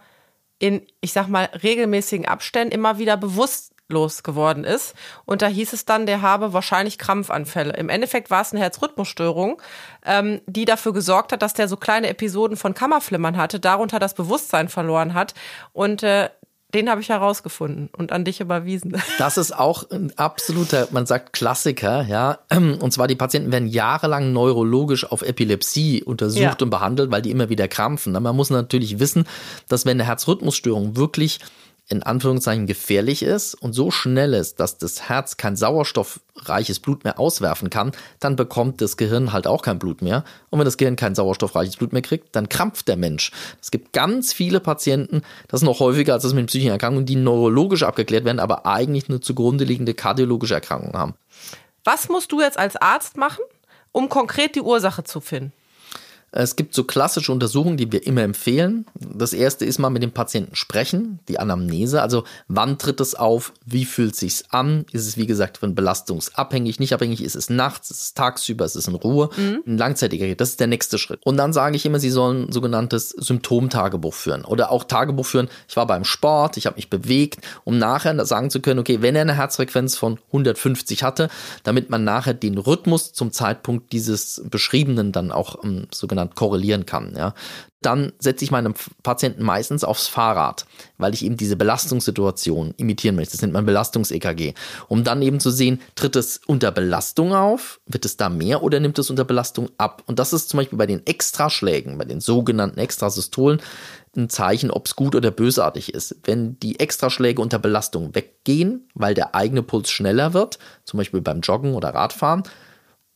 [0.59, 4.95] in, ich sag mal, regelmäßigen Abständen immer wieder bewusst geworden ist.
[5.25, 7.75] Und da hieß es dann, der habe wahrscheinlich Krampfanfälle.
[7.75, 9.61] Im Endeffekt war es eine Herzrhythmusstörung,
[10.05, 14.15] ähm, die dafür gesorgt hat, dass der so kleine Episoden von Kammerflimmern hatte, darunter das
[14.15, 15.35] Bewusstsein verloren hat.
[15.73, 16.31] Und äh,
[16.75, 19.01] den habe ich herausgefunden und an dich überwiesen.
[19.19, 22.41] Das ist auch ein absoluter, man sagt Klassiker, ja.
[22.51, 26.57] Und zwar die Patienten werden jahrelang neurologisch auf Epilepsie untersucht ja.
[26.61, 28.13] und behandelt, weil die immer wieder krampfen.
[28.13, 29.25] Man muss natürlich wissen,
[29.69, 31.39] dass wenn eine Herzrhythmusstörung wirklich
[31.89, 37.19] in Anführungszeichen gefährlich ist und so schnell ist, dass das Herz kein sauerstoffreiches Blut mehr
[37.19, 40.25] auswerfen kann, dann bekommt das Gehirn halt auch kein Blut mehr.
[40.49, 43.33] Und wenn das Gehirn kein sauerstoffreiches Blut mehr kriegt, dann krampft der Mensch.
[43.61, 47.17] Es gibt ganz viele Patienten, das ist noch häufiger als das mit psychischen Erkrankungen, die
[47.17, 51.15] neurologisch abgeklärt werden, aber eigentlich eine zugrunde liegende kardiologische Erkrankung haben.
[51.85, 53.45] Was musst du jetzt als Arzt machen,
[53.93, 55.53] um konkret die Ursache zu finden?
[56.37, 58.87] Es gibt so klassische Untersuchungen, die wir immer empfehlen.
[58.99, 62.03] Das erste ist mal mit dem Patienten sprechen, die Anamnese.
[62.03, 63.53] Also wann tritt es auf?
[63.65, 64.85] Wie fühlt sich's an?
[64.91, 67.23] Ist es wie gesagt von belastungsabhängig, nicht abhängig?
[67.23, 67.93] Ist es nachts?
[67.93, 68.65] Ist es tagsüber?
[68.65, 69.31] Ist es in Ruhe?
[69.37, 69.63] Mhm.
[69.65, 70.35] Ein langzeitiger.
[70.35, 71.21] Das ist der nächste Schritt.
[71.25, 75.49] Und dann sage ich immer, Sie sollen ein sogenanntes Symptomtagebuch führen oder auch Tagebuch führen.
[75.69, 79.15] Ich war beim Sport, ich habe mich bewegt, um nachher sagen zu können, okay, wenn
[79.15, 81.29] er eine Herzfrequenz von 150 hatte,
[81.63, 86.35] damit man nachher den Rhythmus zum Zeitpunkt dieses beschriebenen dann auch um, ähm, sogenannten miteinander
[86.35, 87.15] korrelieren kann.
[87.17, 87.35] Ja.
[87.81, 90.65] Dann setze ich meinem Patienten meistens aufs Fahrrad,
[90.97, 93.33] weil ich eben diese Belastungssituation imitieren möchte.
[93.33, 94.55] Das nennt man Belastungs-EKG.
[94.89, 98.81] Um dann eben zu sehen, tritt es unter Belastung auf, wird es da mehr oder
[98.81, 100.03] nimmt es unter Belastung ab?
[100.07, 103.61] Und das ist zum Beispiel bei den Extraschlägen, bei den sogenannten Extrasystolen,
[104.17, 106.17] ein Zeichen, ob es gut oder bösartig ist.
[106.23, 111.41] Wenn die Extraschläge unter Belastung weggehen, weil der eigene Puls schneller wird, zum Beispiel beim
[111.41, 112.45] Joggen oder Radfahren,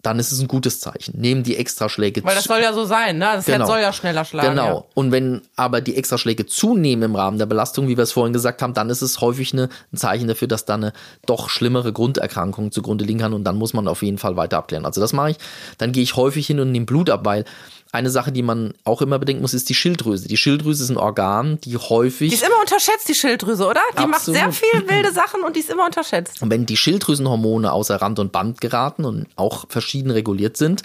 [0.03, 1.21] dann ist es ein gutes Zeichen.
[1.21, 3.31] Nehmen die Extraschläge Weil das soll ja so sein, ne?
[3.35, 3.59] Das genau.
[3.59, 4.51] Herz soll ja schneller schlagen.
[4.51, 4.67] Genau.
[4.67, 4.85] Ja.
[4.95, 8.63] Und wenn aber die Extraschläge zunehmen im Rahmen der Belastung, wie wir es vorhin gesagt
[8.63, 10.93] haben, dann ist es häufig eine, ein Zeichen dafür, dass da eine
[11.27, 14.87] doch schlimmere Grunderkrankung zugrunde liegen kann und dann muss man auf jeden Fall weiter abklären.
[14.87, 15.37] Also das mache ich.
[15.79, 17.45] Dann gehe ich häufig hin und nehme Blut ab, weil
[17.91, 20.29] eine Sache, die man auch immer bedenken muss, ist die Schilddrüse.
[20.29, 22.31] Die Schilddrüse ist ein Organ, die häufig.
[22.31, 23.81] Die ist immer unterschätzt, die Schilddrüse, oder?
[23.95, 24.11] Die Absolut.
[24.11, 26.43] macht sehr viel wilde Sachen und die ist immer unterschätzt.
[26.43, 30.83] Und wenn die Schilddrüsenhormone außer Rand und Band geraten und auch verschieden reguliert sind,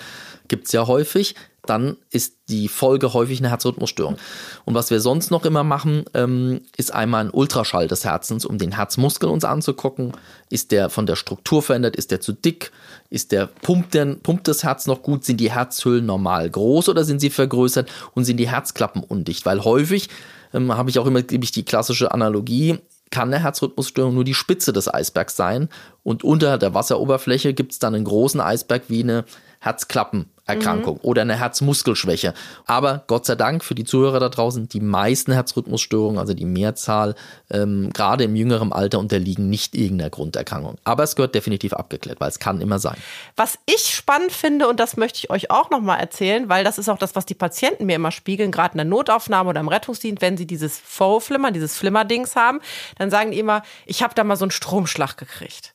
[0.48, 4.18] gibt es ja häufig, dann ist die Folge häufig eine Herzrhythmusstörung.
[4.66, 8.58] Und was wir sonst noch immer machen, ähm, ist einmal ein Ultraschall des Herzens, um
[8.58, 10.12] den Herzmuskel uns anzugucken.
[10.50, 11.96] Ist der von der Struktur verändert?
[11.96, 12.72] Ist der zu dick?
[13.10, 15.24] Ist der pumpt, der, pumpt das Herz noch gut?
[15.24, 17.90] Sind die Herzhüllen normal groß oder sind sie vergrößert?
[18.14, 19.46] Und sind die Herzklappen undicht?
[19.46, 20.10] Weil häufig
[20.54, 24.74] ähm, habe ich auch immer ich, die klassische Analogie kann eine Herzrhythmusstörung nur die Spitze
[24.74, 25.70] des Eisbergs sein
[26.02, 29.26] und unter der Wasseroberfläche gibt es dann einen großen Eisberg wie eine
[29.60, 31.02] Herzklappen Erkrankung mhm.
[31.04, 32.34] oder eine Herzmuskelschwäche.
[32.66, 37.16] Aber Gott sei Dank für die Zuhörer da draußen, die meisten Herzrhythmusstörungen, also die Mehrzahl,
[37.50, 40.76] ähm, gerade im jüngeren Alter unterliegen nicht irgendeiner Grunderkrankung.
[40.84, 42.98] Aber es gehört definitiv abgeklärt, weil es kann immer sein.
[43.38, 46.90] Was ich spannend finde, und das möchte ich euch auch nochmal erzählen, weil das ist
[46.90, 50.22] auch das, was die Patienten mir immer spiegeln, gerade in der Notaufnahme oder im Rettungsdienst,
[50.22, 52.60] wenn sie dieses Vorflimmern, dieses Flimmerdings haben,
[52.98, 55.74] dann sagen die immer, ich habe da mal so einen Stromschlag gekriegt.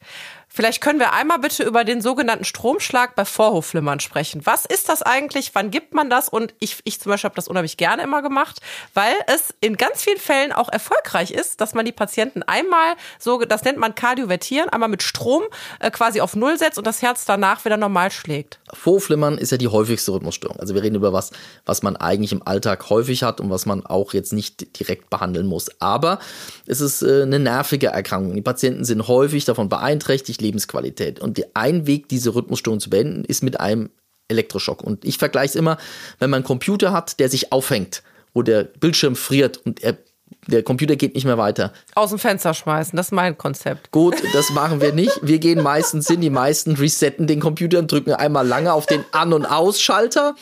[0.58, 4.40] Vielleicht können wir einmal bitte über den sogenannten Stromschlag bei Vorhofflimmern sprechen.
[4.42, 5.54] Was ist das eigentlich?
[5.54, 6.28] Wann gibt man das?
[6.28, 8.60] Und ich, ich zum Beispiel habe das unheimlich gerne immer gemacht,
[8.92, 13.38] weil es in ganz vielen Fällen auch erfolgreich ist, dass man die Patienten einmal so,
[13.44, 15.44] das nennt man Kardiovertieren, einmal mit Strom
[15.78, 18.58] äh, quasi auf Null setzt und das Herz danach wieder normal schlägt.
[18.74, 20.58] Vorhofflimmern ist ja die häufigste Rhythmusstörung.
[20.58, 21.30] Also wir reden über was,
[21.66, 25.46] was man eigentlich im Alltag häufig hat und was man auch jetzt nicht direkt behandeln
[25.46, 25.68] muss.
[25.80, 26.18] Aber
[26.66, 28.34] es ist äh, eine nervige Erkrankung.
[28.34, 31.20] Die Patienten sind häufig davon beeinträchtigt, Lebensqualität.
[31.20, 33.90] Und ein Weg, diese Rhythmusstörung zu beenden, ist mit einem
[34.28, 34.82] Elektroschock.
[34.82, 35.78] Und ich vergleiche es immer,
[36.18, 38.02] wenn man einen Computer hat, der sich aufhängt,
[38.34, 39.98] wo der Bildschirm friert und er
[40.46, 41.72] der Computer geht nicht mehr weiter.
[41.94, 43.90] Aus dem Fenster schmeißen, das ist mein Konzept.
[43.90, 45.18] Gut, das machen wir nicht.
[45.22, 49.04] Wir gehen meistens hin, die meisten resetten den Computer und drücken einmal lange auf den
[49.12, 50.34] An- und Ausschalter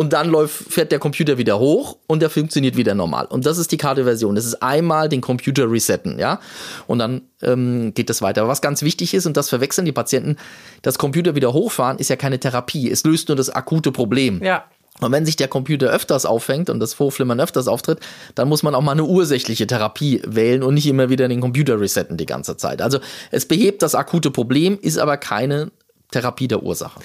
[0.00, 3.26] und dann läuft, fährt der Computer wieder hoch und der funktioniert wieder normal.
[3.26, 4.34] Und das ist die Karte-Version.
[4.34, 6.40] Das ist einmal den Computer resetten, ja.
[6.86, 8.40] Und dann ähm, geht das weiter.
[8.40, 10.36] Aber was ganz wichtig ist, und das verwechseln die Patienten,
[10.80, 12.90] das Computer wieder hochfahren ist ja keine Therapie.
[12.90, 14.42] Es löst nur das akute Problem.
[14.42, 14.64] Ja.
[15.02, 18.00] Und wenn sich der Computer öfters auffängt und das Vorflimmern öfters auftritt,
[18.34, 21.78] dann muss man auch mal eine ursächliche Therapie wählen und nicht immer wieder den Computer
[21.78, 22.80] resetten die ganze Zeit.
[22.80, 25.72] Also es behebt das akute Problem, ist aber keine
[26.10, 27.00] Therapie der Ursache.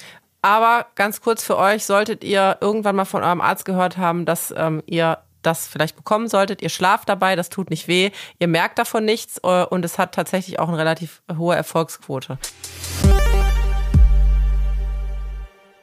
[0.46, 4.54] Aber ganz kurz für euch, solltet ihr irgendwann mal von eurem Arzt gehört haben, dass
[4.56, 6.62] ähm, ihr das vielleicht bekommen solltet.
[6.62, 10.14] Ihr schlaft dabei, das tut nicht weh, ihr merkt davon nichts äh, und es hat
[10.14, 12.38] tatsächlich auch eine relativ hohe Erfolgsquote.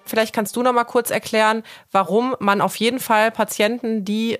[0.05, 4.38] Vielleicht kannst du noch mal kurz erklären, warum man auf jeden Fall Patienten, die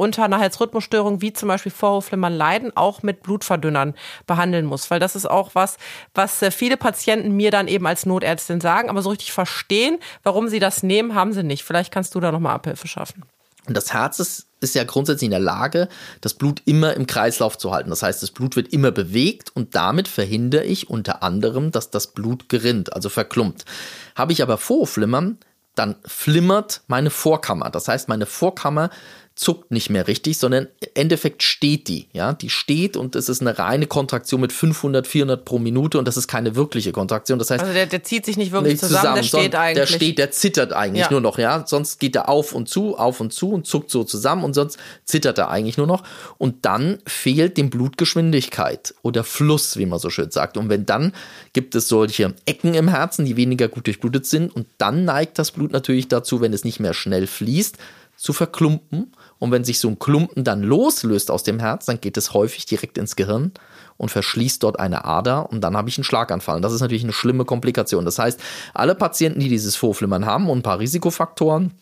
[0.00, 3.94] unter einer Herzrhythmusstörung wie zum Beispiel Vorhofflimmern leiden, auch mit Blutverdünnern
[4.26, 4.90] behandeln muss.
[4.90, 5.76] Weil das ist auch was,
[6.14, 10.48] was äh, viele Patienten mir dann eben als Notärztin sagen, aber so richtig verstehen, warum
[10.48, 11.64] sie das nehmen, haben sie nicht.
[11.64, 13.24] Vielleicht kannst du da nochmal Abhilfe schaffen.
[13.66, 15.88] Und das Herz ist, ist ja grundsätzlich in der Lage,
[16.22, 17.90] das Blut immer im Kreislauf zu halten.
[17.90, 22.06] Das heißt, das Blut wird immer bewegt und damit verhindere ich unter anderem, dass das
[22.08, 23.66] Blut gerinnt, also verklumpt.
[24.14, 25.38] Habe ich aber Vorflimmern,
[25.74, 27.70] dann flimmert meine Vorkammer.
[27.70, 28.90] Das heißt, meine Vorkammer
[29.34, 32.08] zuckt nicht mehr richtig, sondern im Endeffekt steht die.
[32.12, 36.06] Ja, die steht und es ist eine reine Kontraktion mit 500, 400 pro Minute und
[36.06, 37.38] das ist keine wirkliche Kontraktion.
[37.38, 39.88] Das heißt, also der, der zieht sich nicht wirklich nicht zusammen, zusammen, der steht eigentlich.
[39.88, 41.10] Der steht, der zittert eigentlich ja.
[41.10, 41.38] nur noch.
[41.38, 44.52] Ja, sonst geht er auf und zu, auf und zu und zuckt so zusammen und
[44.52, 46.02] sonst zittert er eigentlich nur noch.
[46.36, 50.58] Und dann fehlt dem Blut Geschwindigkeit oder Fluss, wie man so schön sagt.
[50.58, 51.12] Und wenn dann
[51.54, 55.50] gibt es solche Ecken im Herzen, die weniger gut durchblutet sind und dann neigt das
[55.50, 57.78] Blut natürlich dazu, wenn es nicht mehr schnell fließt,
[58.16, 62.16] zu verklumpen und wenn sich so ein Klumpen dann loslöst aus dem Herz, dann geht
[62.16, 63.52] es häufig direkt ins Gehirn
[63.96, 66.56] und verschließt dort eine Ader und dann habe ich einen Schlaganfall.
[66.56, 68.04] Und das ist natürlich eine schlimme Komplikation.
[68.04, 68.38] Das heißt,
[68.74, 71.72] alle Patienten, die dieses Vorflimmern haben und ein paar Risikofaktoren,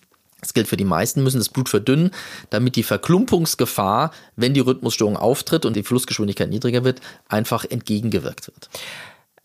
[0.40, 2.12] das gilt für die meisten, müssen das Blut verdünnen,
[2.50, 8.70] damit die Verklumpungsgefahr, wenn die Rhythmusstörung auftritt und die Flussgeschwindigkeit niedriger wird, einfach entgegengewirkt wird.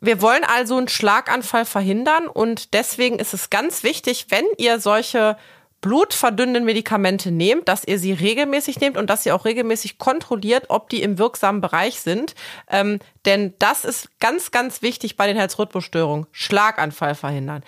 [0.01, 5.35] Wir wollen also einen Schlaganfall verhindern und deswegen ist es ganz wichtig, wenn ihr solche
[5.83, 10.89] blutverdünnenden Medikamente nehmt, dass ihr sie regelmäßig nehmt und dass ihr auch regelmäßig kontrolliert, ob
[10.89, 12.33] die im wirksamen Bereich sind.
[12.69, 16.25] Ähm, denn das ist ganz, ganz wichtig bei den Herzrhythmusstörungen.
[16.31, 17.63] Schlaganfall verhindern.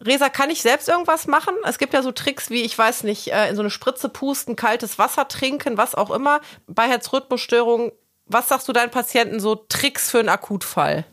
[0.00, 1.54] Resa, kann ich selbst irgendwas machen?
[1.64, 4.56] Es gibt ja so Tricks wie, ich weiß nicht, äh, in so eine Spritze pusten,
[4.56, 6.40] kaltes Wasser trinken, was auch immer.
[6.66, 7.92] Bei Herzrhythmusstörungen,
[8.24, 11.04] was sagst du deinen Patienten so Tricks für einen Akutfall?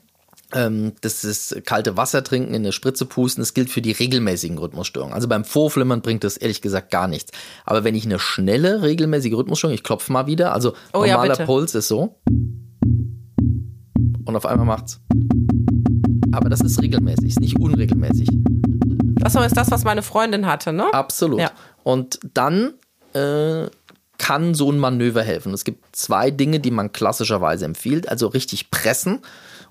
[0.56, 4.58] Ähm, das ist kalte Wasser trinken, in eine Spritze pusten, das gilt für die regelmäßigen
[4.58, 5.14] Rhythmusstörungen.
[5.14, 7.34] Also beim Vorflimmern bringt das ehrlich gesagt gar nichts.
[7.66, 11.46] Aber wenn ich eine schnelle, regelmäßige Rhythmusstörung, ich klopfe mal wieder, also oh, normaler ja,
[11.46, 12.22] Puls ist so.
[14.24, 15.02] Und auf einmal macht's.
[16.32, 18.30] Aber das ist regelmäßig, ist nicht unregelmäßig.
[19.20, 20.86] Das ist das, was meine Freundin hatte, ne?
[20.94, 21.42] Absolut.
[21.42, 21.52] Ja.
[21.84, 22.76] Und dann
[23.14, 23.66] äh,
[24.18, 25.54] kann so ein Manöver helfen.
[25.54, 28.08] Es gibt zwei Dinge, die man klassischerweise empfiehlt.
[28.08, 29.22] Also richtig pressen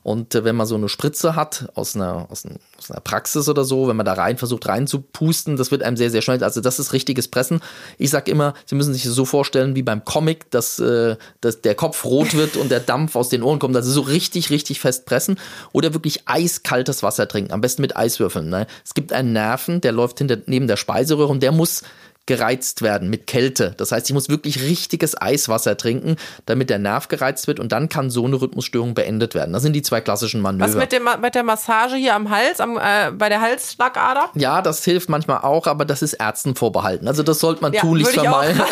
[0.04, 3.48] und äh, wenn man so eine Spritze hat aus einer, aus, ein, aus, einer Praxis
[3.48, 6.44] oder so, wenn man da rein versucht reinzupusten, das wird einem sehr, sehr schnell.
[6.44, 7.60] Also das ist richtiges Pressen.
[7.96, 11.74] Ich sag immer, Sie müssen sich so vorstellen wie beim Comic, dass, äh, dass der
[11.74, 13.74] Kopf rot wird und der Dampf aus den Ohren kommt.
[13.76, 15.38] Also so richtig, richtig fest pressen.
[15.72, 17.52] Oder wirklich eiskaltes Wasser trinken.
[17.52, 18.50] Am besten mit Eiswürfeln.
[18.50, 18.66] Ne?
[18.84, 21.82] Es gibt einen Nerven, der läuft hinter, neben der Speiseröhre und der muss
[22.26, 23.74] gereizt werden mit Kälte.
[23.76, 27.88] Das heißt, ich muss wirklich richtiges Eiswasser trinken, damit der Nerv gereizt wird und dann
[27.88, 29.52] kann so eine Rhythmusstörung beendet werden.
[29.52, 30.68] Das sind die zwei klassischen Manöver.
[30.68, 34.30] Was mit, dem, mit der Massage hier am Hals, am, äh, bei der Halsschlagader?
[34.34, 37.08] Ja, das hilft manchmal auch, aber das ist Ärzten vorbehalten.
[37.08, 38.62] Also das sollte man ja, tunlichst vermeiden.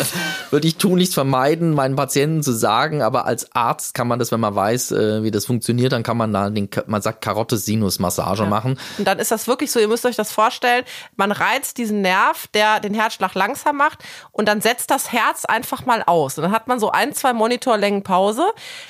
[0.49, 4.39] würde ich tunlichst vermeiden, meinen Patienten zu sagen, aber als Arzt kann man das, wenn
[4.39, 8.49] man weiß, äh, wie das funktioniert, dann kann man da den, man sagt Karotte-Sinus-Massage ja.
[8.49, 8.79] machen.
[8.97, 10.83] Und dann ist das wirklich so, ihr müsst euch das vorstellen,
[11.15, 13.99] man reizt diesen Nerv, der den Herzschlag langsam macht
[14.31, 16.37] und dann setzt das Herz einfach mal aus.
[16.37, 18.45] Und dann hat man so ein, zwei Monitorlängen Pause.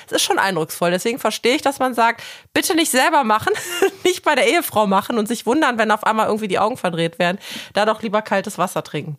[0.08, 0.90] Das ist schon eindrucksvoll.
[0.90, 3.52] Deswegen verstehe ich, dass man sagt, bitte nicht selber machen,
[4.04, 7.18] nicht bei der Ehefrau machen und sich wundern, wenn auf einmal irgendwie die Augen verdreht
[7.18, 7.38] werden.
[7.72, 9.18] Da doch lieber kaltes Wasser trinken.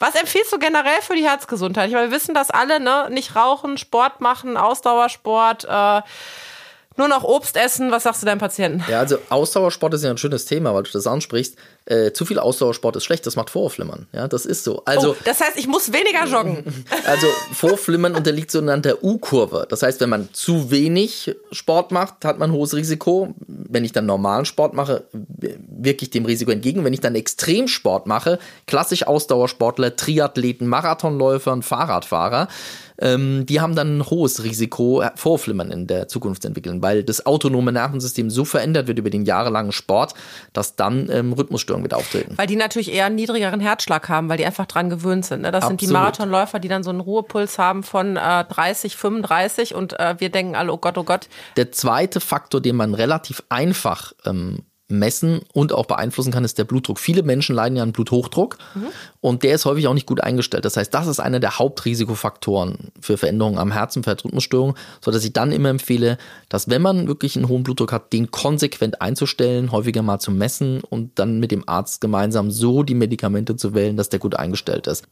[0.00, 1.88] Was empfiehlst du generell für die Herzgesundheit?
[1.88, 3.08] Ich meine, wir wissen das alle, ne?
[3.10, 6.02] Nicht rauchen, Sport machen, Ausdauersport, äh,
[6.96, 8.84] nur noch Obst essen, was sagst du deinem Patienten?
[8.88, 11.56] Ja, also Ausdauersport ist ja ein schönes Thema, weil du das ansprichst.
[11.84, 14.06] Äh, zu viel Ausdauersport ist schlecht, das macht Vorflimmern.
[14.12, 14.82] Ja, das ist so.
[14.84, 16.64] Also, oh, das heißt, ich muss weniger joggen.
[17.04, 19.66] Also Vorflimmern unterliegt sogenannter U-Kurve.
[19.68, 23.34] Das heißt, wenn man zu wenig Sport macht, hat man ein hohes Risiko.
[23.46, 26.84] Wenn ich dann normalen Sport mache, wirke ich dem Risiko entgegen.
[26.84, 32.48] Wenn ich dann Extremsport mache, klassisch Ausdauersportler, Triathleten, Marathonläufer und Fahrradfahrer,
[33.02, 37.26] ähm, die haben dann ein hohes Risiko, Vorflimmern in der Zukunft zu entwickeln, weil das
[37.26, 40.14] autonome Nervensystem so verändert wird über den jahrelangen Sport,
[40.52, 42.34] dass dann ähm, Rhythmusstörungen wieder auftreten.
[42.36, 45.42] Weil die natürlich eher einen niedrigeren Herzschlag haben, weil die einfach dran gewöhnt sind.
[45.42, 45.50] Ne?
[45.50, 45.80] Das Absolut.
[45.80, 50.16] sind die Marathonläufer, die dann so einen Ruhepuls haben von äh, 30, 35 und äh,
[50.18, 51.28] wir denken alle, oh Gott, oh Gott.
[51.56, 56.64] Der zweite Faktor, den man relativ einfach ähm, messen und auch beeinflussen kann, ist der
[56.64, 56.98] Blutdruck.
[56.98, 58.86] Viele Menschen leiden ja an Bluthochdruck mhm.
[59.20, 60.64] und der ist häufig auch nicht gut eingestellt.
[60.64, 65.32] Das heißt, das ist einer der Hauptrisikofaktoren für Veränderungen am Herzen, für Herzrhythmusstörungen, sodass ich
[65.32, 70.02] dann immer empfehle, dass wenn man wirklich einen hohen Blutdruck hat, den konsequent einzustellen, häufiger
[70.02, 74.08] mal zu messen und dann mit dem Arzt gemeinsam so die Medikamente zu wählen, dass
[74.08, 75.04] der gut eingestellt ist.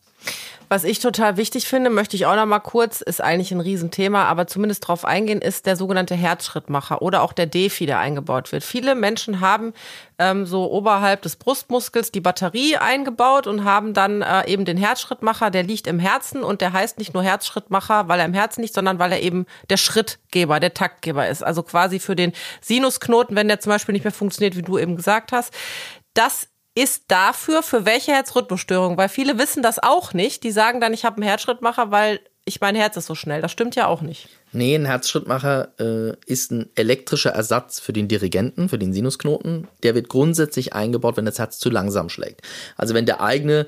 [0.72, 4.26] Was ich total wichtig finde, möchte ich auch noch mal kurz, ist eigentlich ein Riesenthema,
[4.26, 8.62] aber zumindest drauf eingehen, ist der sogenannte Herzschrittmacher oder auch der Defi, der eingebaut wird.
[8.62, 9.74] Viele Menschen haben
[10.20, 15.50] ähm, so oberhalb des Brustmuskels die Batterie eingebaut und haben dann äh, eben den Herzschrittmacher,
[15.50, 18.74] der liegt im Herzen und der heißt nicht nur Herzschrittmacher, weil er im Herzen liegt,
[18.74, 21.42] sondern weil er eben der Schrittgeber, der Taktgeber ist.
[21.42, 24.94] Also quasi für den Sinusknoten, wenn der zum Beispiel nicht mehr funktioniert, wie du eben
[24.94, 25.52] gesagt hast.
[26.14, 26.46] Das
[26.81, 28.97] ist dafür für welche Herzrhythmusstörung?
[28.97, 30.43] Weil viele wissen das auch nicht.
[30.45, 33.43] Die sagen dann, ich habe einen Herzschrittmacher, weil ich mein Herz ist so schnell.
[33.43, 34.29] Das stimmt ja auch nicht.
[34.53, 39.69] Nee, ein Herzschrittmacher äh, ist ein elektrischer Ersatz für den Dirigenten, für den Sinusknoten.
[39.83, 42.43] Der wird grundsätzlich eingebaut, wenn das Herz zu langsam schlägt.
[42.77, 43.66] Also wenn der eigene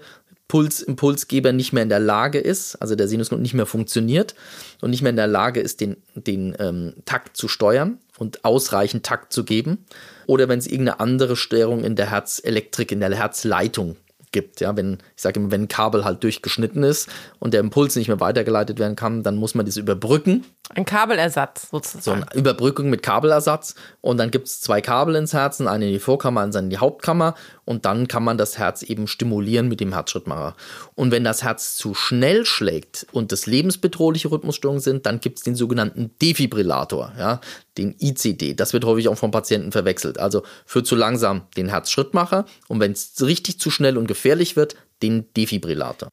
[0.49, 4.35] Pulsimpulsgeber nicht mehr in der Lage ist, also der Sinusknoten nicht mehr funktioniert
[4.81, 9.05] und nicht mehr in der Lage ist, den, den ähm, Takt zu steuern und ausreichend
[9.05, 9.85] Takt zu geben.
[10.27, 13.97] Oder wenn es irgendeine andere Störung in der Herzelektrik, in der Herzleitung
[14.33, 14.61] gibt.
[14.61, 18.09] Ja, wenn, ich sage immer, wenn ein Kabel halt durchgeschnitten ist und der Impuls nicht
[18.09, 20.45] mehr weitergeleitet werden kann, dann muss man das überbrücken.
[20.75, 22.03] Ein Kabelersatz sozusagen.
[22.03, 23.75] So eine Überbrückung mit Kabelersatz.
[24.01, 26.79] Und dann gibt es zwei Kabel ins Herzen, eine in die Vorkammer, eine in die
[26.79, 27.35] Hauptkammer.
[27.65, 30.57] Und dann kann man das Herz eben stimulieren mit dem Herzschrittmacher.
[30.95, 35.45] Und wenn das Herz zu schnell schlägt und das lebensbedrohliche Rhythmusstörungen sind, dann gibt es
[35.45, 37.41] den sogenannten Defibrillator, ja,
[37.79, 38.55] den ICD.
[38.55, 40.19] Das wird häufig auch vom Patienten verwechselt.
[40.19, 44.77] Also für zu langsam den Herzschrittmacher und wenn es richtig zu schnell und gefährlich wird,
[45.03, 46.11] den Defibrillator.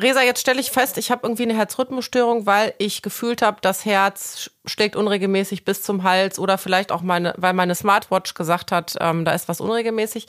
[0.00, 3.84] Resa, jetzt stelle ich fest, ich habe irgendwie eine Herzrhythmusstörung, weil ich gefühlt habe, das
[3.84, 8.96] Herz schlägt unregelmäßig bis zum Hals oder vielleicht auch meine, weil meine Smartwatch gesagt hat,
[9.00, 10.26] ähm, da ist was unregelmäßig.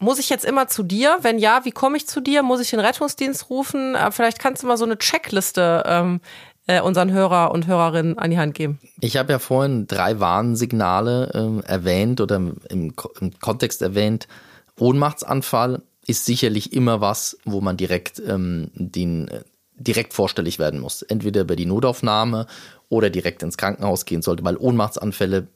[0.00, 1.18] Muss ich jetzt immer zu dir?
[1.22, 2.42] Wenn ja, wie komme ich zu dir?
[2.42, 3.94] Muss ich den Rettungsdienst rufen?
[3.94, 6.20] Äh, vielleicht kannst du mal so eine Checkliste ähm,
[6.66, 8.78] äh, unseren Hörer und Hörerinnen an die Hand geben.
[9.00, 12.94] Ich habe ja vorhin drei Warnsignale ähm, erwähnt oder im, im
[13.40, 14.28] Kontext erwähnt.
[14.78, 19.42] Ohnmachtsanfall, ist sicherlich immer was, wo man direkt ähm, den äh,
[19.74, 21.02] direkt vorstellig werden muss.
[21.02, 22.46] Entweder über die Notaufnahme
[22.88, 25.46] oder direkt ins Krankenhaus gehen sollte, weil Ohnmachtsanfälle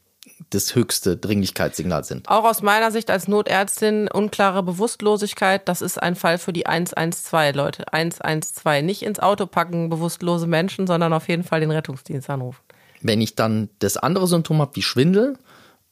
[0.50, 2.28] das höchste Dringlichkeitssignal sind.
[2.28, 7.56] Auch aus meiner Sicht als Notärztin unklare Bewusstlosigkeit, das ist ein Fall für die 112
[7.56, 7.92] Leute.
[7.92, 12.60] 112 nicht ins Auto packen bewusstlose Menschen, sondern auf jeden Fall den Rettungsdienst anrufen.
[13.00, 15.36] Wenn ich dann das andere Symptom habe wie Schwindel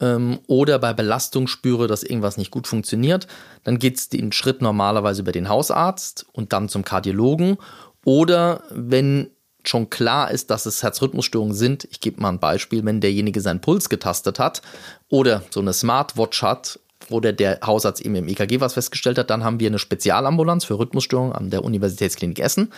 [0.00, 3.26] ähm, oder bei Belastung spüre, dass irgendwas nicht gut funktioniert,
[3.64, 7.58] dann geht es den Schritt normalerweise über den Hausarzt und dann zum Kardiologen.
[8.04, 9.30] Oder wenn
[9.64, 13.60] schon klar ist, dass es Herzrhythmusstörungen sind, ich gebe mal ein Beispiel, wenn derjenige seinen
[13.60, 14.62] Puls getastet hat
[15.08, 19.44] oder so eine Smartwatch hat oder der Hausarzt eben im EKG was festgestellt hat, dann
[19.44, 22.72] haben wir eine Spezialambulanz für Rhythmusstörungen an der Universitätsklinik Essen.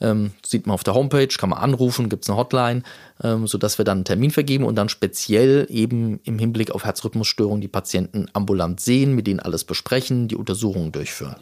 [0.00, 2.82] Ähm, sieht man auf der Homepage, kann man anrufen, gibt es eine Hotline,
[3.22, 7.60] ähm, sodass wir dann einen Termin vergeben und dann speziell eben im Hinblick auf Herzrhythmusstörungen
[7.60, 11.36] die Patienten ambulant sehen, mit denen alles besprechen, die Untersuchungen durchführen.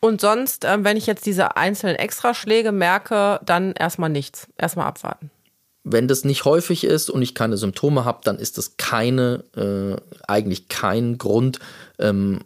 [0.00, 4.46] Und sonst, äh, wenn ich jetzt diese einzelnen Extraschläge merke, dann erstmal nichts.
[4.56, 5.30] Erstmal abwarten.
[5.90, 9.96] Wenn das nicht häufig ist und ich keine Symptome habe, dann ist das keine, äh,
[10.26, 11.58] eigentlich kein Grund,
[11.98, 12.40] ähm,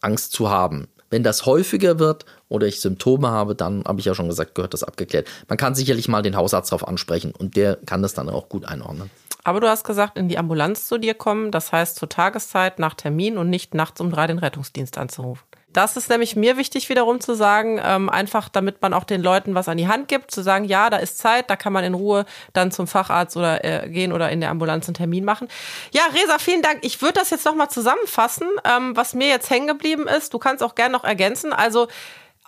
[0.00, 0.88] Angst zu haben.
[1.10, 4.74] Wenn das häufiger wird oder ich Symptome habe, dann habe ich ja schon gesagt, gehört
[4.74, 5.26] das abgeklärt.
[5.48, 8.66] Man kann sicherlich mal den Hausarzt darauf ansprechen und der kann das dann auch gut
[8.66, 9.10] einordnen.
[9.44, 12.92] Aber du hast gesagt, in die Ambulanz zu dir kommen, das heißt zur Tageszeit nach
[12.92, 15.47] Termin und nicht nachts um drei den Rettungsdienst anzurufen.
[15.72, 19.54] Das ist nämlich mir wichtig wiederum zu sagen, ähm, einfach damit man auch den Leuten
[19.54, 21.94] was an die Hand gibt, zu sagen, ja, da ist Zeit, da kann man in
[21.94, 25.48] Ruhe dann zum Facharzt oder äh, gehen oder in der Ambulanz einen Termin machen.
[25.92, 26.78] Ja, Resa, vielen Dank.
[26.82, 30.32] Ich würde das jetzt nochmal zusammenfassen, ähm, was mir jetzt hängen geblieben ist.
[30.32, 31.52] Du kannst auch gerne noch ergänzen.
[31.52, 31.88] Also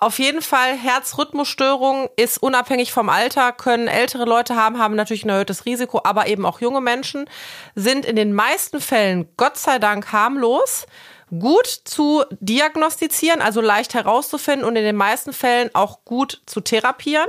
[0.02, 5.28] auf jeden Fall Herzrhythmusstörung ist unabhängig vom Alter, können ältere Leute haben, haben natürlich ein
[5.28, 7.28] erhöhtes Risiko, aber eben auch junge Menschen
[7.74, 10.86] sind in den meisten Fällen Gott sei Dank harmlos
[11.38, 17.28] gut zu diagnostizieren, also leicht herauszufinden und in den meisten Fällen auch gut zu therapieren.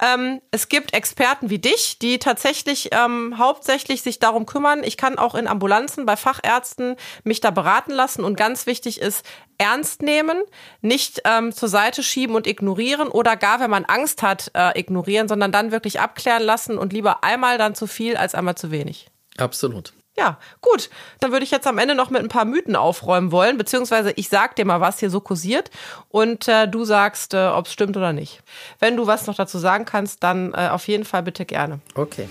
[0.00, 4.82] Ähm, es gibt Experten wie dich, die tatsächlich ähm, hauptsächlich sich darum kümmern.
[4.84, 9.24] Ich kann auch in Ambulanzen bei Fachärzten mich da beraten lassen und ganz wichtig ist,
[9.58, 10.42] ernst nehmen,
[10.80, 15.28] nicht ähm, zur Seite schieben und ignorieren oder gar, wenn man Angst hat, äh, ignorieren,
[15.28, 19.08] sondern dann wirklich abklären lassen und lieber einmal dann zu viel als einmal zu wenig.
[19.38, 19.94] Absolut.
[20.16, 20.90] Ja, gut.
[21.20, 24.28] Dann würde ich jetzt am Ende noch mit ein paar Mythen aufräumen wollen, beziehungsweise ich
[24.28, 25.70] sag dir mal, was hier so kursiert
[26.08, 28.42] und äh, du sagst, äh, ob es stimmt oder nicht.
[28.78, 31.80] Wenn du was noch dazu sagen kannst, dann äh, auf jeden Fall bitte gerne.
[31.94, 32.28] Okay.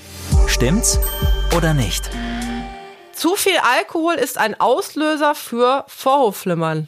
[0.48, 1.00] Stimmt's
[1.58, 2.10] oder nicht?
[3.13, 6.88] Zu viel Alkohol ist ein Auslöser für Vorhofflimmern.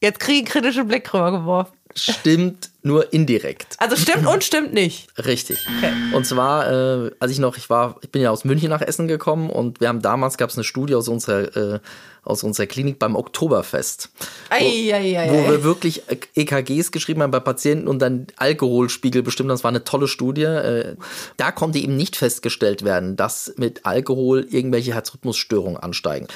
[0.00, 3.76] Jetzt kriege ich einen kritischen Blick rübergeworfen stimmt nur indirekt.
[3.78, 5.08] Also stimmt und stimmt nicht.
[5.24, 5.58] Richtig.
[5.78, 5.92] Okay.
[6.12, 9.08] Und zwar, äh, als ich noch, ich war, ich bin ja aus München nach Essen
[9.08, 11.80] gekommen und wir haben damals gab es eine Studie aus unserer äh,
[12.24, 14.10] aus unserer Klinik beim Oktoberfest.
[14.50, 16.02] Ei, ei, ei, wo wir wirklich
[16.34, 19.50] EKGs geschrieben haben bei Patienten und dann Alkoholspiegel bestimmt.
[19.50, 20.42] Das war eine tolle Studie.
[20.42, 20.96] Äh,
[21.36, 26.26] Da konnte eben nicht festgestellt werden, dass mit Alkohol irgendwelche Herzrhythmusstörungen ansteigen.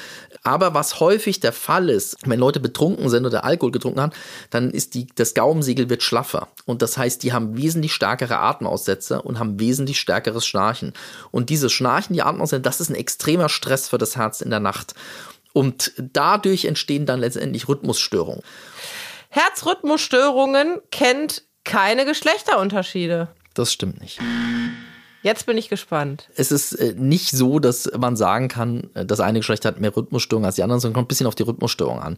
[0.43, 4.13] Aber was häufig der Fall ist, wenn Leute betrunken sind oder Alkohol getrunken haben,
[4.49, 6.47] dann ist die, das Gaumensiegel wird schlaffer.
[6.65, 10.93] Und das heißt, die haben wesentlich stärkere Atemaussetzer und haben wesentlich stärkeres Schnarchen.
[11.31, 14.59] Und dieses Schnarchen, die Atemaussetzer, das ist ein extremer Stress für das Herz in der
[14.59, 14.93] Nacht.
[15.53, 18.43] Und dadurch entstehen dann letztendlich Rhythmusstörungen.
[19.29, 23.29] Herzrhythmusstörungen kennt keine Geschlechterunterschiede.
[23.53, 24.19] Das stimmt nicht.
[25.21, 26.29] Jetzt bin ich gespannt.
[26.35, 29.95] Es ist äh, nicht so, dass man sagen kann, äh, das eine Geschlecht hat mehr
[29.95, 32.17] Rhythmusstörungen als die anderen, sondern kommt ein bisschen auf die Rhythmusstörung an.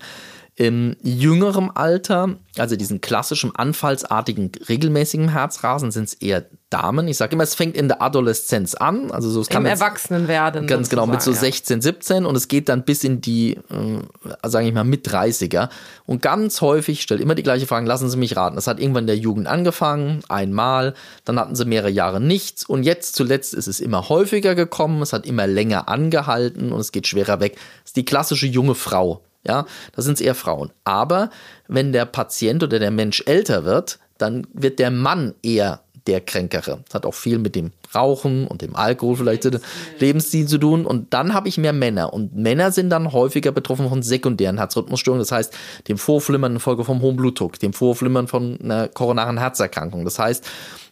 [0.56, 7.08] Im jüngerem Alter, also diesen klassischen anfallsartigen, regelmäßigen Herzrasen, sind es eher Damen.
[7.08, 9.12] Ich sage immer, es fängt in der Adoleszenz an.
[9.12, 10.68] Also so, es kann Im Erwachsenenwerden.
[10.68, 14.48] Ganz genau, mit so sozusagen, 16, 17 und es geht dann bis in die, äh,
[14.48, 15.70] sage ich mal, mit 30er.
[16.06, 18.56] Und ganz häufig, ich stelle immer die gleiche Frage, lassen Sie mich raten.
[18.56, 20.94] Das hat irgendwann in der Jugend angefangen, einmal,
[21.26, 25.14] dann hatten sie mehrere Jahre nichts und jetzt zuletzt ist es immer häufiger gekommen, es
[25.14, 27.56] hat immer länger angehalten und es geht schwerer weg.
[27.56, 29.24] Das ist die klassische junge Frau.
[29.44, 29.66] Ja,
[29.96, 30.72] da sind es eher Frauen.
[30.84, 31.30] Aber
[31.68, 36.84] wenn der Patient oder der Mensch älter wird, dann wird der Mann eher der Kränkere.
[36.86, 39.70] Das hat auch viel mit dem Rauchen und dem Alkohol vielleicht Lebensstil,
[40.00, 40.86] Lebensstil zu tun.
[40.86, 42.14] Und dann habe ich mehr Männer.
[42.14, 45.22] Und Männer sind dann häufiger betroffen von sekundären Herzrhythmusstörungen.
[45.22, 45.54] Das heißt,
[45.88, 50.06] dem Vorflimmern infolge vom hohen Blutdruck, dem Vorflimmern von einer koronaren Herzerkrankung.
[50.06, 50.46] Das heißt,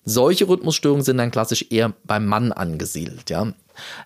[0.06, 3.30] solche Rhythmusstörungen sind dann klassisch eher beim Mann angesiedelt.
[3.30, 3.48] Ja.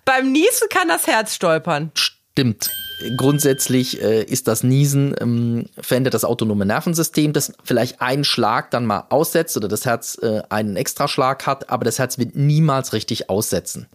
[0.05, 1.91] Beim Niesen kann das Herz stolpern.
[1.95, 2.69] Stimmt.
[3.17, 8.85] Grundsätzlich äh, ist das Niesen ähm, verändert das autonome Nervensystem, das vielleicht einen Schlag dann
[8.85, 13.29] mal aussetzt oder das Herz äh, einen Extraschlag hat, aber das Herz wird niemals richtig
[13.29, 13.87] aussetzen.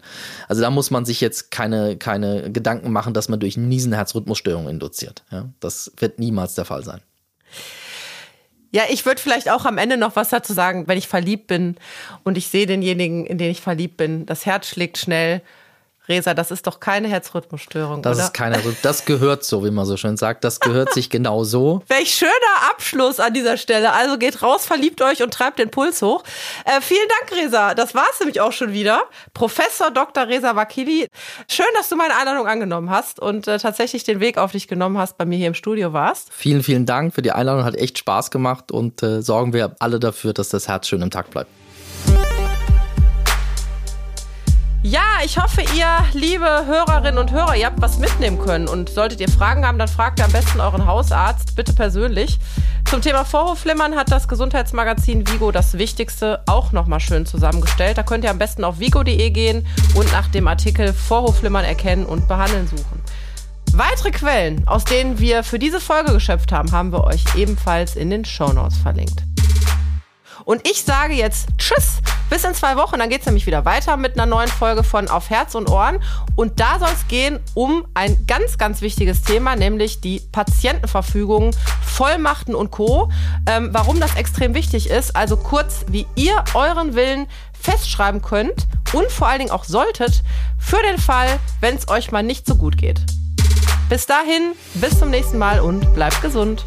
[0.48, 4.70] Also da muss man sich jetzt keine, keine Gedanken machen, dass man durch Niesen Herzrhythmusstörungen
[4.70, 5.24] induziert.
[5.30, 7.00] Ja, das wird niemals der Fall sein.
[8.70, 11.76] Ja, ich würde vielleicht auch am Ende noch was dazu sagen, wenn ich verliebt bin
[12.22, 15.40] und ich sehe denjenigen, in den ich verliebt bin, das Herz schlägt schnell.
[16.08, 18.26] Resa, das ist doch keine Herzrhythmusstörung, Das oder?
[18.26, 20.44] ist keine, das gehört so, wie man so schön sagt.
[20.44, 21.82] Das gehört sich genau so.
[21.88, 22.30] Welch schöner
[22.70, 23.92] Abschluss an dieser Stelle.
[23.92, 26.22] Also geht raus, verliebt euch und treibt den Puls hoch.
[26.64, 27.74] Äh, vielen Dank, Resa.
[27.74, 29.02] Das war's nämlich auch schon wieder.
[29.34, 30.26] Professor Dr.
[30.28, 31.08] Resa Wakili.
[31.50, 34.98] Schön, dass du meine Einladung angenommen hast und äh, tatsächlich den Weg auf dich genommen
[34.98, 36.28] hast, bei mir hier im Studio warst.
[36.32, 37.64] Vielen, vielen Dank für die Einladung.
[37.64, 41.10] Hat echt Spaß gemacht und äh, sorgen wir alle dafür, dass das Herz schön im
[41.10, 41.50] Takt bleibt.
[44.82, 48.68] Ja, ich hoffe, ihr, liebe Hörerinnen und Hörer, ihr habt was mitnehmen können.
[48.68, 52.38] Und solltet ihr Fragen haben, dann fragt ihr am besten euren Hausarzt, bitte persönlich.
[52.88, 57.98] Zum Thema Vorhofflimmern hat das Gesundheitsmagazin Vigo das Wichtigste auch nochmal schön zusammengestellt.
[57.98, 59.66] Da könnt ihr am besten auf vigo.de gehen
[59.96, 63.02] und nach dem Artikel Vorhofflimmern erkennen und behandeln suchen.
[63.72, 68.10] Weitere Quellen, aus denen wir für diese Folge geschöpft haben, haben wir euch ebenfalls in
[68.10, 69.24] den Shownotes verlinkt.
[70.48, 71.98] Und ich sage jetzt Tschüss,
[72.30, 72.98] bis in zwei Wochen.
[72.98, 75.98] Dann geht es nämlich wieder weiter mit einer neuen Folge von Auf Herz und Ohren.
[76.36, 81.50] Und da soll es gehen um ein ganz, ganz wichtiges Thema, nämlich die Patientenverfügung,
[81.84, 83.10] Vollmachten und Co.
[83.46, 85.14] Ähm, warum das extrem wichtig ist.
[85.14, 90.22] Also kurz, wie ihr euren Willen festschreiben könnt und vor allen Dingen auch solltet,
[90.58, 91.28] für den Fall,
[91.60, 93.02] wenn es euch mal nicht so gut geht.
[93.90, 96.64] Bis dahin, bis zum nächsten Mal und bleibt gesund.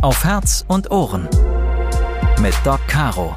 [0.00, 1.28] Auf Herz und Ohren
[2.40, 3.36] mit Doc Caro.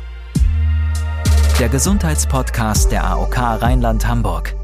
[1.59, 4.60] Der Gesundheitspodcast der AOK Rheinland-Hamburg.